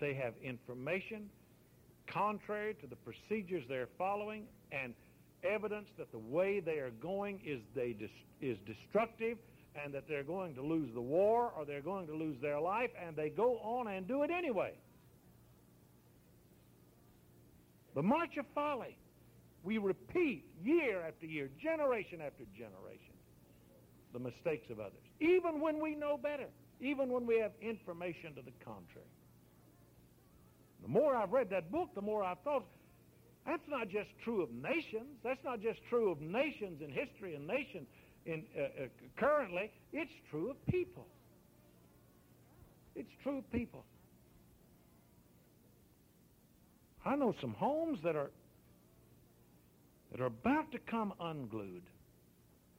They 0.00 0.14
have 0.14 0.34
information 0.42 1.28
contrary 2.06 2.74
to 2.80 2.86
the 2.86 2.96
procedures 2.96 3.64
they're 3.68 3.88
following, 3.98 4.44
and 4.72 4.94
evidence 5.44 5.88
that 5.98 6.10
the 6.12 6.18
way 6.18 6.60
they 6.60 6.78
are 6.78 6.90
going 7.02 7.40
is, 7.44 7.60
they 7.74 7.92
dis- 7.92 8.10
is 8.40 8.58
destructive 8.66 9.38
and 9.82 9.94
that 9.94 10.04
they're 10.06 10.22
going 10.22 10.54
to 10.54 10.62
lose 10.62 10.90
the 10.94 11.00
war 11.00 11.52
or 11.56 11.64
they're 11.64 11.80
going 11.80 12.06
to 12.06 12.14
lose 12.14 12.36
their 12.42 12.60
life, 12.60 12.90
and 13.04 13.16
they 13.16 13.30
go 13.30 13.58
on 13.58 13.88
and 13.88 14.06
do 14.06 14.22
it 14.22 14.30
anyway. 14.30 14.72
The 17.94 18.02
march 18.02 18.36
of 18.38 18.44
folly. 18.54 18.96
We 19.64 19.78
repeat 19.78 20.44
year 20.62 21.02
after 21.06 21.26
year, 21.26 21.48
generation 21.62 22.20
after 22.20 22.44
generation, 22.56 23.14
the 24.12 24.18
mistakes 24.18 24.68
of 24.70 24.80
others, 24.80 25.02
even 25.20 25.60
when 25.60 25.80
we 25.80 25.94
know 25.94 26.16
better, 26.16 26.48
even 26.80 27.10
when 27.10 27.26
we 27.26 27.38
have 27.38 27.52
information 27.60 28.34
to 28.34 28.42
the 28.42 28.52
contrary. 28.64 29.06
The 30.82 30.88
more 30.88 31.14
I've 31.16 31.30
read 31.30 31.50
that 31.50 31.70
book, 31.70 31.90
the 31.94 32.02
more 32.02 32.24
I've 32.24 32.40
thought, 32.40 32.64
that's 33.46 33.62
not 33.68 33.88
just 33.88 34.10
true 34.24 34.42
of 34.42 34.50
nations. 34.52 35.18
That's 35.24 35.42
not 35.44 35.60
just 35.60 35.80
true 35.88 36.10
of 36.10 36.20
nations 36.20 36.80
in 36.80 36.90
history 36.90 37.34
and 37.34 37.46
nations 37.46 37.86
in, 38.26 38.44
uh, 38.56 38.62
uh, 38.62 38.86
currently. 39.16 39.70
It's 39.92 40.12
true 40.30 40.50
of 40.50 40.66
people. 40.66 41.06
It's 42.94 43.10
true 43.22 43.38
of 43.38 43.52
people. 43.52 43.84
I 47.04 47.16
know 47.16 47.34
some 47.40 47.54
homes 47.54 47.98
that 48.04 48.14
are 48.14 48.30
that 50.12 50.20
are 50.20 50.26
about 50.26 50.70
to 50.72 50.78
come 50.78 51.12
unglued. 51.18 51.82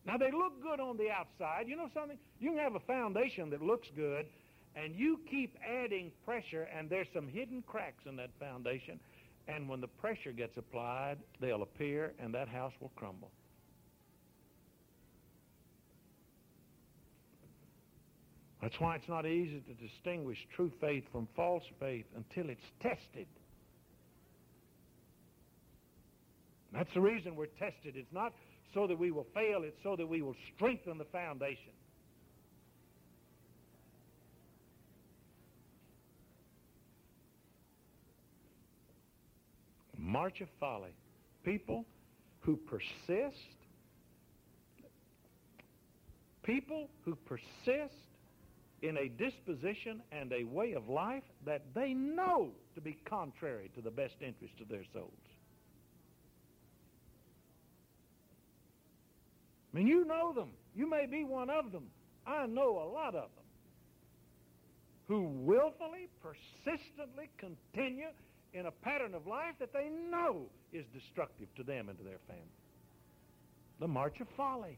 Now 0.05 0.17
they 0.17 0.31
look 0.31 0.61
good 0.61 0.79
on 0.79 0.97
the 0.97 1.09
outside. 1.09 1.67
You 1.67 1.75
know 1.75 1.89
something? 1.93 2.17
You 2.39 2.51
can 2.51 2.59
have 2.59 2.75
a 2.75 2.79
foundation 2.81 3.49
that 3.49 3.61
looks 3.61 3.87
good, 3.95 4.25
and 4.75 4.95
you 4.95 5.19
keep 5.29 5.57
adding 5.67 6.11
pressure, 6.25 6.67
and 6.77 6.89
there's 6.89 7.07
some 7.13 7.27
hidden 7.27 7.63
cracks 7.65 8.03
in 8.05 8.15
that 8.17 8.29
foundation, 8.39 8.99
and 9.47 9.67
when 9.67 9.81
the 9.81 9.87
pressure 9.87 10.31
gets 10.31 10.57
applied, 10.57 11.17
they'll 11.41 11.63
appear 11.63 12.13
and 12.19 12.33
that 12.33 12.47
house 12.47 12.73
will 12.79 12.91
crumble. 12.95 13.31
That's 18.61 18.79
why 18.79 18.95
it's 18.95 19.09
not 19.09 19.25
easy 19.25 19.61
to 19.67 19.73
distinguish 19.73 20.37
true 20.55 20.71
faith 20.79 21.03
from 21.11 21.27
false 21.35 21.65
faith 21.81 22.05
until 22.15 22.49
it's 22.49 22.61
tested. 22.81 23.27
That's 26.73 26.93
the 26.93 27.01
reason 27.01 27.35
we're 27.35 27.45
tested. 27.45 27.95
It's 27.95 28.11
not 28.11 28.33
so 28.73 28.87
that 28.87 28.97
we 28.97 29.11
will 29.11 29.27
fail, 29.33 29.61
it's 29.63 29.77
so 29.83 29.95
that 29.95 30.07
we 30.07 30.21
will 30.21 30.35
strengthen 30.55 30.97
the 30.97 31.05
foundation. 31.05 31.71
march 40.03 40.41
of 40.41 40.47
folly. 40.59 40.93
People 41.43 41.85
who 42.41 42.55
persist, 42.55 43.37
people 46.43 46.89
who 47.03 47.15
persist 47.25 47.95
in 48.81 48.97
a 48.97 49.07
disposition 49.07 50.01
and 50.11 50.31
a 50.33 50.43
way 50.43 50.73
of 50.73 50.89
life 50.89 51.23
that 51.45 51.63
they 51.73 51.93
know 51.93 52.49
to 52.75 52.81
be 52.81 52.97
contrary 53.09 53.71
to 53.75 53.81
the 53.81 53.89
best 53.89 54.15
interest 54.21 54.53
of 54.61 54.67
their 54.67 54.83
souls. 54.93 55.11
I 59.73 59.77
mean, 59.77 59.87
you 59.87 60.05
know 60.05 60.33
them. 60.33 60.49
You 60.75 60.89
may 60.89 61.05
be 61.05 61.23
one 61.23 61.49
of 61.49 61.71
them. 61.71 61.85
I 62.25 62.45
know 62.45 62.77
a 62.77 62.89
lot 62.91 63.15
of 63.15 63.29
them 63.35 63.43
who 65.07 65.23
willfully, 65.23 66.07
persistently 66.21 67.29
continue 67.37 68.07
in 68.53 68.67
a 68.67 68.71
pattern 68.71 69.13
of 69.13 69.27
life 69.27 69.55
that 69.59 69.73
they 69.73 69.89
know 69.89 70.43
is 70.71 70.85
destructive 70.93 71.47
to 71.55 71.63
them 71.63 71.89
and 71.89 71.97
to 71.97 72.03
their 72.03 72.19
family. 72.27 72.43
The 73.79 73.87
march 73.87 74.19
of 74.21 74.27
folly. 74.37 74.77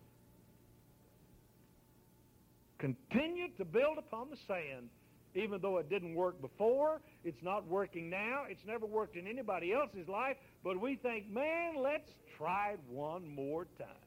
Continue 2.80 3.50
to 3.58 3.66
build 3.66 3.98
upon 3.98 4.30
the 4.30 4.38
sand, 4.48 4.90
even 5.36 5.60
though 5.62 5.78
it 5.78 5.90
didn't 5.90 6.16
work 6.16 6.42
before. 6.42 7.02
It's 7.24 7.42
not 7.44 7.68
working 7.68 8.10
now. 8.10 8.44
It's 8.50 8.66
never 8.66 8.86
worked 8.86 9.16
in 9.16 9.28
anybody 9.28 9.74
else's 9.74 10.08
life. 10.08 10.38
But 10.64 10.80
we 10.80 10.96
think, 10.96 11.30
man, 11.30 11.76
let's 11.82 12.10
try 12.38 12.72
it 12.72 12.80
one 12.90 13.28
more 13.28 13.66
time. 13.78 14.05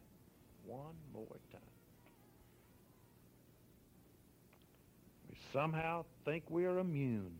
One 0.68 0.96
more 1.14 1.38
time. 1.50 1.62
We 5.30 5.36
somehow 5.50 6.04
think 6.26 6.44
we 6.50 6.66
are 6.66 6.78
immune. 6.78 7.38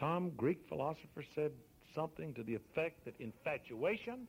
Some 0.00 0.30
Greek 0.30 0.58
philosopher 0.68 1.22
said 1.36 1.52
something 1.94 2.34
to 2.34 2.42
the 2.42 2.56
effect 2.56 3.04
that 3.04 3.14
infatuation 3.20 4.26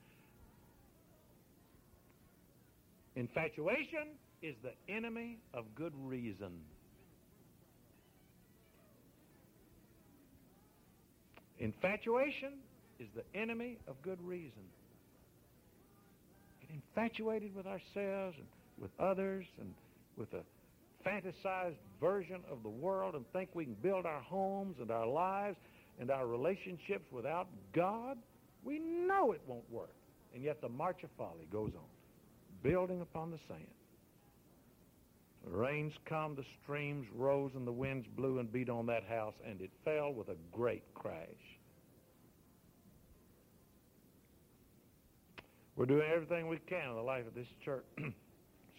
infatuation 3.15 4.09
is 4.43 4.55
the 4.61 4.73
enemy 4.93 5.39
of 5.55 5.65
good 5.73 5.93
reason. 5.95 6.51
Infatuation 11.57 12.59
is 12.99 13.07
the 13.15 13.23
enemy 13.37 13.77
of 13.87 14.01
good 14.01 14.19
reason. 14.21 14.63
Get 16.61 16.69
infatuated 16.71 17.55
with 17.55 17.65
ourselves 17.65 18.37
and 18.37 18.47
with 18.79 18.91
others 18.99 19.45
and 19.59 19.73
with 20.17 20.33
a 20.33 20.41
fantasized 21.07 21.75
version 21.99 22.41
of 22.49 22.63
the 22.63 22.69
world 22.69 23.15
and 23.15 23.25
think 23.33 23.49
we 23.53 23.65
can 23.65 23.75
build 23.75 24.05
our 24.05 24.21
homes 24.21 24.77
and 24.79 24.91
our 24.91 25.07
lives 25.07 25.57
and 25.99 26.09
our 26.09 26.27
relationships 26.27 27.05
without 27.11 27.47
God, 27.73 28.17
we 28.63 28.79
know 28.79 29.31
it 29.31 29.41
won't 29.47 29.69
work. 29.69 29.93
And 30.33 30.43
yet 30.43 30.61
the 30.61 30.69
march 30.69 31.03
of 31.03 31.09
folly 31.17 31.47
goes 31.51 31.71
on, 31.75 31.83
building 32.63 33.01
upon 33.01 33.29
the 33.31 33.37
sand. 33.47 33.67
The 35.45 35.51
rains 35.51 35.93
come, 36.05 36.35
the 36.35 36.45
streams 36.63 37.05
rose, 37.13 37.51
and 37.55 37.67
the 37.67 37.71
winds 37.71 38.07
blew 38.15 38.39
and 38.39 38.51
beat 38.51 38.69
on 38.69 38.85
that 38.87 39.03
house, 39.03 39.33
and 39.47 39.61
it 39.61 39.69
fell 39.83 40.13
with 40.13 40.29
a 40.29 40.37
great 40.51 40.83
crash. 40.95 41.52
We're 45.75 45.85
doing 45.85 46.07
everything 46.13 46.47
we 46.47 46.57
can 46.57 46.89
in 46.89 46.95
the 46.95 47.01
life 47.01 47.25
of 47.27 47.33
this 47.33 47.47
church 47.63 47.85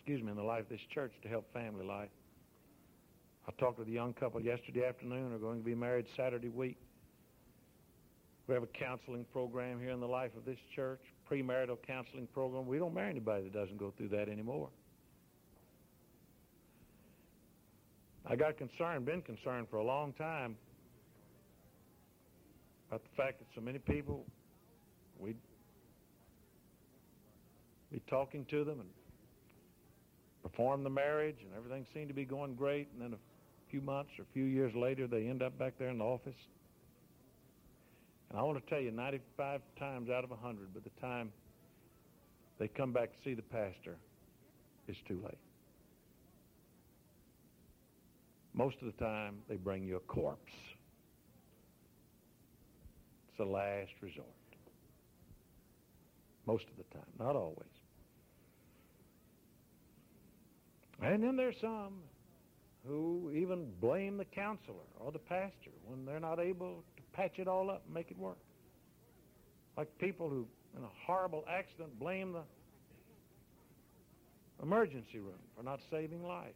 excuse 0.05 0.23
me, 0.23 0.33
in 0.33 0.37
the 0.37 0.43
life 0.43 0.65
of 0.65 0.69
this 0.69 0.83
church 0.93 1.13
to 1.23 1.29
help 1.29 1.51
family 1.55 1.83
life. 1.83 2.11
I 3.49 3.53
talked 3.53 3.79
with 3.79 3.89
a 3.89 3.91
young 3.91 4.13
couple 4.13 4.39
yesterday 4.43 4.87
afternoon. 4.87 5.31
They're 5.31 5.39
going 5.39 5.61
to 5.61 5.65
be 5.65 5.75
married 5.75 6.05
Saturday 6.15 6.51
week. 6.51 6.77
We 8.47 8.53
have 8.53 8.63
a 8.63 8.67
counseling 8.67 9.25
program 9.33 9.81
here 9.81 9.93
in 9.93 10.01
the 10.01 10.07
life 10.07 10.33
of 10.37 10.45
this 10.45 10.59
church, 10.77 11.01
premarital 11.31 11.79
counseling 11.87 12.29
program. 12.35 12.67
We 12.67 12.79
don't 12.79 12.93
marry 12.93 13.09
anybody 13.09 13.45
that 13.45 13.55
doesn't 13.55 13.79
go 13.79 13.95
through 13.97 14.09
that 14.09 14.29
anymore. 14.29 14.69
I 18.27 18.37
got 18.37 18.59
concerned, 18.59 19.07
been 19.07 19.23
concerned 19.23 19.69
for 19.71 19.77
a 19.77 19.85
long 19.85 20.13
time 20.13 20.57
about 22.89 23.03
the 23.03 23.17
fact 23.17 23.39
that 23.39 23.47
so 23.55 23.63
many 23.63 23.79
people, 23.79 24.27
we'd 25.19 25.37
be 27.95 28.03
talking 28.09 28.45
to 28.47 28.65
them 28.65 28.81
and 28.81 28.89
perform 30.43 30.83
the 30.83 30.91
marriage, 30.91 31.37
and 31.45 31.55
everything 31.57 31.87
seemed 31.95 32.09
to 32.09 32.15
be 32.15 32.25
going 32.25 32.57
great. 32.57 32.89
And 32.93 33.01
then 33.01 33.15
a 33.15 33.71
few 33.71 33.81
months 33.81 34.11
or 34.19 34.23
a 34.23 34.33
few 34.35 34.45
years 34.45 34.75
later, 34.75 35.07
they 35.07 35.29
end 35.29 35.43
up 35.45 35.57
back 35.61 35.75
there 35.79 35.91
in 35.91 35.99
the 35.99 36.05
office. 36.05 36.35
And 38.29 38.39
I 38.39 38.43
want 38.43 38.61
to 38.61 38.69
tell 38.69 38.81
you, 38.81 38.91
95 38.91 39.61
times 39.79 40.11
out 40.11 40.25
of 40.25 40.31
100, 40.31 40.75
by 40.75 40.81
the 40.81 41.01
time 41.01 41.31
they 42.59 42.67
come 42.67 42.93
back 42.93 43.13
to 43.13 43.19
see 43.25 43.35
the 43.35 43.43
pastor, 43.43 43.97
it's 44.89 44.99
too 45.07 45.21
late. 45.23 45.39
Most 48.55 48.77
of 48.81 48.87
the 48.87 49.05
time, 49.05 49.37
they 49.49 49.55
bring 49.55 49.85
you 49.85 49.97
a 49.97 50.01
corpse. 50.01 50.53
It's 53.29 53.39
the 53.39 53.45
last 53.45 53.93
resort. 54.01 54.27
Most 56.45 56.65
of 56.65 56.77
the 56.77 56.93
time, 56.93 57.07
not 57.21 57.37
always. 57.37 57.84
And 61.03 61.23
then 61.23 61.37
there's 61.37 61.57
some 61.61 61.95
who 62.87 63.33
even 63.35 63.71
blame 63.81 64.17
the 64.19 64.25
counselor 64.25 64.77
or 65.01 65.11
the 65.11 65.19
pastor 65.19 65.71
when 65.87 66.05
they're 66.05 66.21
not 66.21 66.39
able 66.39 66.83
to 66.97 67.03
patch 67.13 67.39
it 67.39 67.49
all 67.49 67.71
up 67.71 67.83
and 67.87 67.95
make 67.95 68.11
it 68.11 68.19
work. 68.19 68.39
Like 69.77 69.89
people 69.99 70.29
who, 70.29 70.47
in 70.77 70.85
a 70.85 70.91
horrible 71.07 71.45
accident, 71.51 71.99
blame 71.99 72.33
the 72.33 72.43
emergency 74.63 75.19
room 75.19 75.41
for 75.57 75.63
not 75.63 75.81
saving 75.91 76.23
life. 76.27 76.55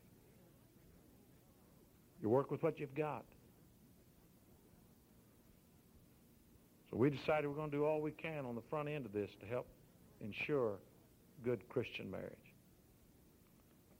You 2.22 2.28
work 2.28 2.50
with 2.50 2.62
what 2.62 2.78
you've 2.78 2.94
got. 2.94 3.24
So 6.90 6.96
we 6.96 7.10
decided 7.10 7.48
we're 7.48 7.54
going 7.54 7.70
to 7.70 7.76
do 7.76 7.84
all 7.84 8.00
we 8.00 8.12
can 8.12 8.46
on 8.46 8.54
the 8.54 8.62
front 8.70 8.88
end 8.88 9.06
of 9.06 9.12
this 9.12 9.30
to 9.40 9.46
help 9.46 9.66
ensure 10.20 10.76
good 11.44 11.68
Christian 11.68 12.10
marriage. 12.10 12.47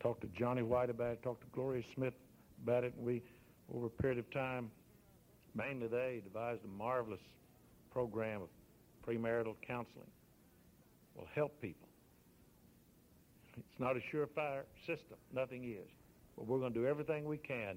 Talked 0.01 0.21
to 0.21 0.29
Johnny 0.29 0.63
White 0.63 0.91
about 0.91 1.13
it, 1.13 1.23
talked 1.23 1.41
to 1.41 1.47
Gloria 1.53 1.83
Smith 1.95 2.15
about 2.63 2.85
it, 2.85 2.95
and 2.97 3.05
we, 3.05 3.23
over 3.75 3.87
a 3.87 3.91
period 3.91 4.19
of 4.19 4.31
time, 4.31 4.71
mainly 5.55 5.89
they 5.89 6.21
devised 6.23 6.65
a 6.65 6.69
marvelous 6.69 7.21
program 7.91 8.43
of 8.43 8.49
premarital 9.07 9.55
counseling. 9.67 10.11
Will 11.17 11.27
help 11.35 11.61
people. 11.61 11.89
It's 13.57 13.81
not 13.81 13.97
a 13.97 14.01
surefire 14.15 14.63
system. 14.87 15.17
Nothing 15.35 15.65
is. 15.65 15.89
But 16.37 16.47
we're 16.47 16.61
going 16.61 16.73
to 16.73 16.79
do 16.79 16.87
everything 16.87 17.25
we 17.25 17.39
can 17.39 17.77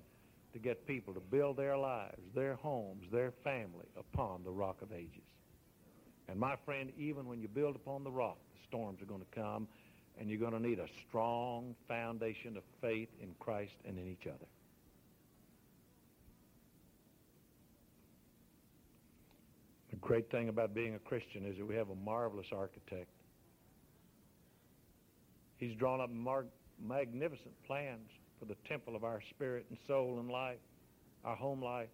to 0.53 0.59
get 0.59 0.85
people 0.85 1.13
to 1.13 1.19
build 1.19 1.57
their 1.57 1.75
lives, 1.75 2.21
their 2.35 2.53
homes, 2.55 3.05
their 3.11 3.31
family 3.43 3.87
upon 3.97 4.43
the 4.43 4.51
rock 4.51 4.81
of 4.83 4.91
ages. 4.91 5.23
And 6.27 6.39
my 6.39 6.55
friend, 6.65 6.91
even 6.97 7.25
when 7.25 7.41
you 7.41 7.47
build 7.47 7.75
upon 7.75 8.03
the 8.03 8.11
rock, 8.11 8.37
the 8.53 8.59
storms 8.67 9.01
are 9.01 9.05
going 9.05 9.21
to 9.21 9.39
come, 9.39 9.67
and 10.19 10.29
you're 10.29 10.39
going 10.39 10.53
to 10.53 10.59
need 10.59 10.79
a 10.79 10.87
strong 11.07 11.75
foundation 11.87 12.57
of 12.57 12.63
faith 12.81 13.09
in 13.21 13.29
Christ 13.39 13.73
and 13.85 13.97
in 13.97 14.07
each 14.07 14.27
other. 14.27 14.45
The 19.89 19.95
great 19.97 20.29
thing 20.31 20.49
about 20.49 20.73
being 20.73 20.95
a 20.95 20.99
Christian 20.99 21.45
is 21.45 21.57
that 21.57 21.67
we 21.67 21.75
have 21.75 21.89
a 21.89 21.95
marvelous 21.95 22.47
architect. 22.51 23.09
He's 25.57 25.75
drawn 25.75 26.01
up 26.01 26.09
mar- 26.09 26.45
magnificent 26.83 27.53
plans 27.67 28.09
for 28.39 28.45
the 28.45 28.55
temple 28.67 28.95
of 28.95 29.03
our 29.03 29.21
spirit 29.29 29.65
and 29.69 29.77
soul 29.87 30.17
and 30.19 30.29
life, 30.29 30.57
our 31.23 31.35
home 31.35 31.63
life. 31.63 31.89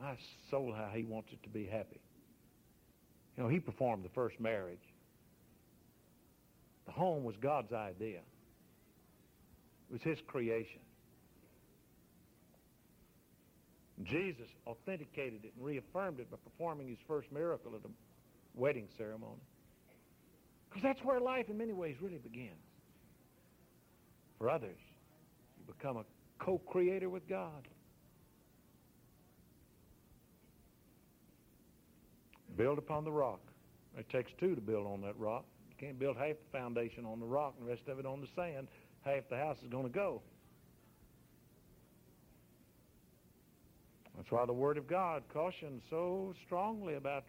My 0.00 0.16
soul, 0.50 0.74
how 0.76 0.90
he 0.92 1.04
wants 1.04 1.28
it 1.32 1.40
to 1.44 1.48
be 1.48 1.64
happy. 1.64 2.00
You 3.36 3.44
know, 3.44 3.48
he 3.48 3.60
performed 3.60 4.04
the 4.04 4.08
first 4.08 4.40
marriage. 4.40 4.80
The 6.92 7.00
home 7.00 7.24
was 7.24 7.36
God's 7.36 7.72
idea. 7.72 8.18
It 9.88 9.92
was 9.92 10.02
his 10.02 10.18
creation. 10.26 10.80
Jesus 14.04 14.48
authenticated 14.66 15.44
it 15.44 15.52
and 15.56 15.64
reaffirmed 15.64 16.20
it 16.20 16.30
by 16.30 16.36
performing 16.44 16.88
his 16.88 16.98
first 17.06 17.30
miracle 17.32 17.72
at 17.74 17.80
a 17.88 17.92
wedding 18.54 18.88
ceremony. 18.98 19.40
Because 20.68 20.82
that's 20.82 21.04
where 21.04 21.20
life 21.20 21.48
in 21.48 21.56
many 21.56 21.72
ways 21.72 21.96
really 22.00 22.18
begins. 22.18 22.56
For 24.38 24.50
others, 24.50 24.78
you 25.58 25.72
become 25.72 25.96
a 25.96 26.04
co-creator 26.38 27.08
with 27.08 27.28
God. 27.28 27.68
Build 32.56 32.78
upon 32.78 33.04
the 33.04 33.12
rock. 33.12 33.40
It 33.96 34.08
takes 34.10 34.32
two 34.38 34.54
to 34.54 34.60
build 34.60 34.86
on 34.86 35.00
that 35.02 35.18
rock. 35.18 35.44
Can't 35.82 35.98
build 35.98 36.16
half 36.16 36.36
the 36.36 36.56
foundation 36.56 37.04
on 37.04 37.18
the 37.18 37.26
rock 37.26 37.54
and 37.58 37.66
the 37.66 37.70
rest 37.72 37.88
of 37.88 37.98
it 37.98 38.06
on 38.06 38.20
the 38.20 38.28
sand. 38.36 38.68
Half 39.04 39.28
the 39.28 39.36
house 39.36 39.56
is 39.64 39.68
going 39.68 39.82
to 39.82 39.90
go. 39.90 40.22
That's 44.16 44.30
why 44.30 44.46
the 44.46 44.52
Word 44.52 44.78
of 44.78 44.86
God 44.86 45.24
cautions 45.32 45.82
so 45.90 46.34
strongly 46.46 46.94
about 46.94 47.24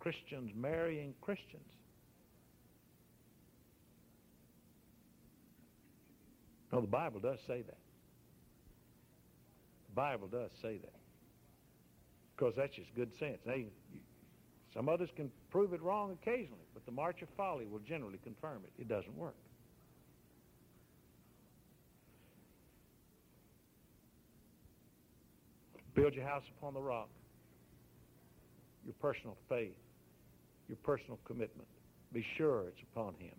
Christians 0.00 0.50
marrying 0.54 1.14
Christians. 1.22 1.62
No, 6.74 6.82
the 6.82 6.86
Bible 6.86 7.20
does 7.20 7.38
say 7.46 7.62
that. 7.62 7.78
The 9.88 9.94
Bible 9.94 10.28
does 10.28 10.50
say 10.60 10.76
that. 10.76 10.92
Because 12.36 12.52
that's 12.54 12.74
just 12.74 12.94
good 12.94 13.12
sense. 13.18 13.38
Hey, 13.46 13.68
some 14.74 14.88
others 14.88 15.10
can 15.16 15.30
prove 15.50 15.72
it 15.74 15.82
wrong 15.82 16.16
occasionally, 16.22 16.66
but 16.72 16.84
the 16.86 16.92
march 16.92 17.20
of 17.22 17.28
folly 17.36 17.66
will 17.66 17.80
generally 17.80 18.18
confirm 18.24 18.62
it. 18.64 18.72
It 18.80 18.88
doesn't 18.88 19.16
work. 19.16 19.34
Build 25.94 26.14
your 26.14 26.24
house 26.24 26.44
upon 26.58 26.72
the 26.72 26.80
rock. 26.80 27.08
Your 28.84 28.94
personal 28.94 29.36
faith, 29.48 29.76
your 30.68 30.78
personal 30.82 31.18
commitment. 31.24 31.68
Be 32.12 32.24
sure 32.36 32.64
it's 32.68 32.80
upon 32.92 33.14
him. 33.14 33.34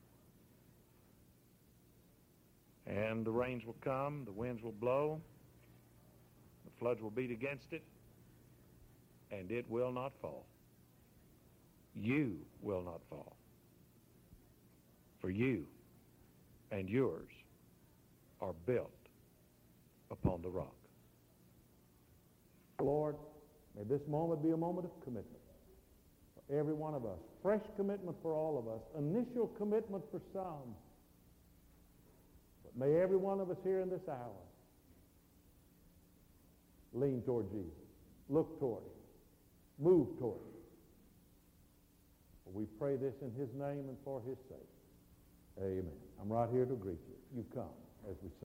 And 2.85 3.25
the 3.25 3.31
rains 3.31 3.65
will 3.65 3.75
come, 3.83 4.23
the 4.25 4.31
winds 4.31 4.61
will 4.61 4.71
blow, 4.71 5.19
the 6.65 6.71
floods 6.79 7.01
will 7.01 7.09
beat 7.09 7.31
against 7.31 7.65
it, 7.71 7.83
and 9.31 9.51
it 9.51 9.69
will 9.69 9.91
not 9.91 10.11
fall. 10.21 10.45
You 11.95 12.37
will 12.61 12.81
not 12.81 13.01
fall. 13.09 13.35
For 15.19 15.29
you 15.29 15.65
and 16.71 16.89
yours 16.89 17.29
are 18.41 18.53
built 18.65 18.91
upon 20.11 20.41
the 20.41 20.49
rock. 20.49 20.75
Lord, 22.81 23.15
may 23.77 23.83
this 23.83 24.01
moment 24.07 24.43
be 24.43 24.49
a 24.49 24.57
moment 24.57 24.85
of 24.85 25.03
commitment 25.03 25.39
for 26.35 26.59
every 26.59 26.73
one 26.73 26.93
of 26.93 27.05
us. 27.05 27.19
Fresh 27.41 27.61
commitment 27.77 28.17
for 28.21 28.33
all 28.33 28.57
of 28.57 28.67
us. 28.67 28.81
Initial 28.97 29.47
commitment 29.57 30.03
for 30.11 30.21
some. 30.33 30.75
But 32.63 32.75
may 32.77 33.01
every 33.01 33.17
one 33.17 33.39
of 33.39 33.49
us 33.49 33.57
here 33.63 33.81
in 33.81 33.89
this 33.89 34.07
hour 34.09 34.43
lean 36.93 37.21
toward 37.21 37.49
Jesus. 37.51 37.71
Look 38.29 38.59
toward 38.59 38.83
him. 38.83 38.89
Move 39.79 40.07
toward 40.19 40.37
him. 40.37 40.52
We 42.51 42.65
pray 42.65 42.97
this 42.97 43.15
in 43.21 43.31
his 43.31 43.49
name 43.53 43.87
and 43.89 43.97
for 44.03 44.21
his 44.21 44.37
sake. 44.49 44.69
Amen. 45.59 45.97
I'm 46.21 46.29
right 46.29 46.49
here 46.51 46.65
to 46.65 46.75
greet 46.75 47.01
you. 47.07 47.15
You 47.37 47.45
come 47.53 47.73
as 48.09 48.15
we 48.21 48.29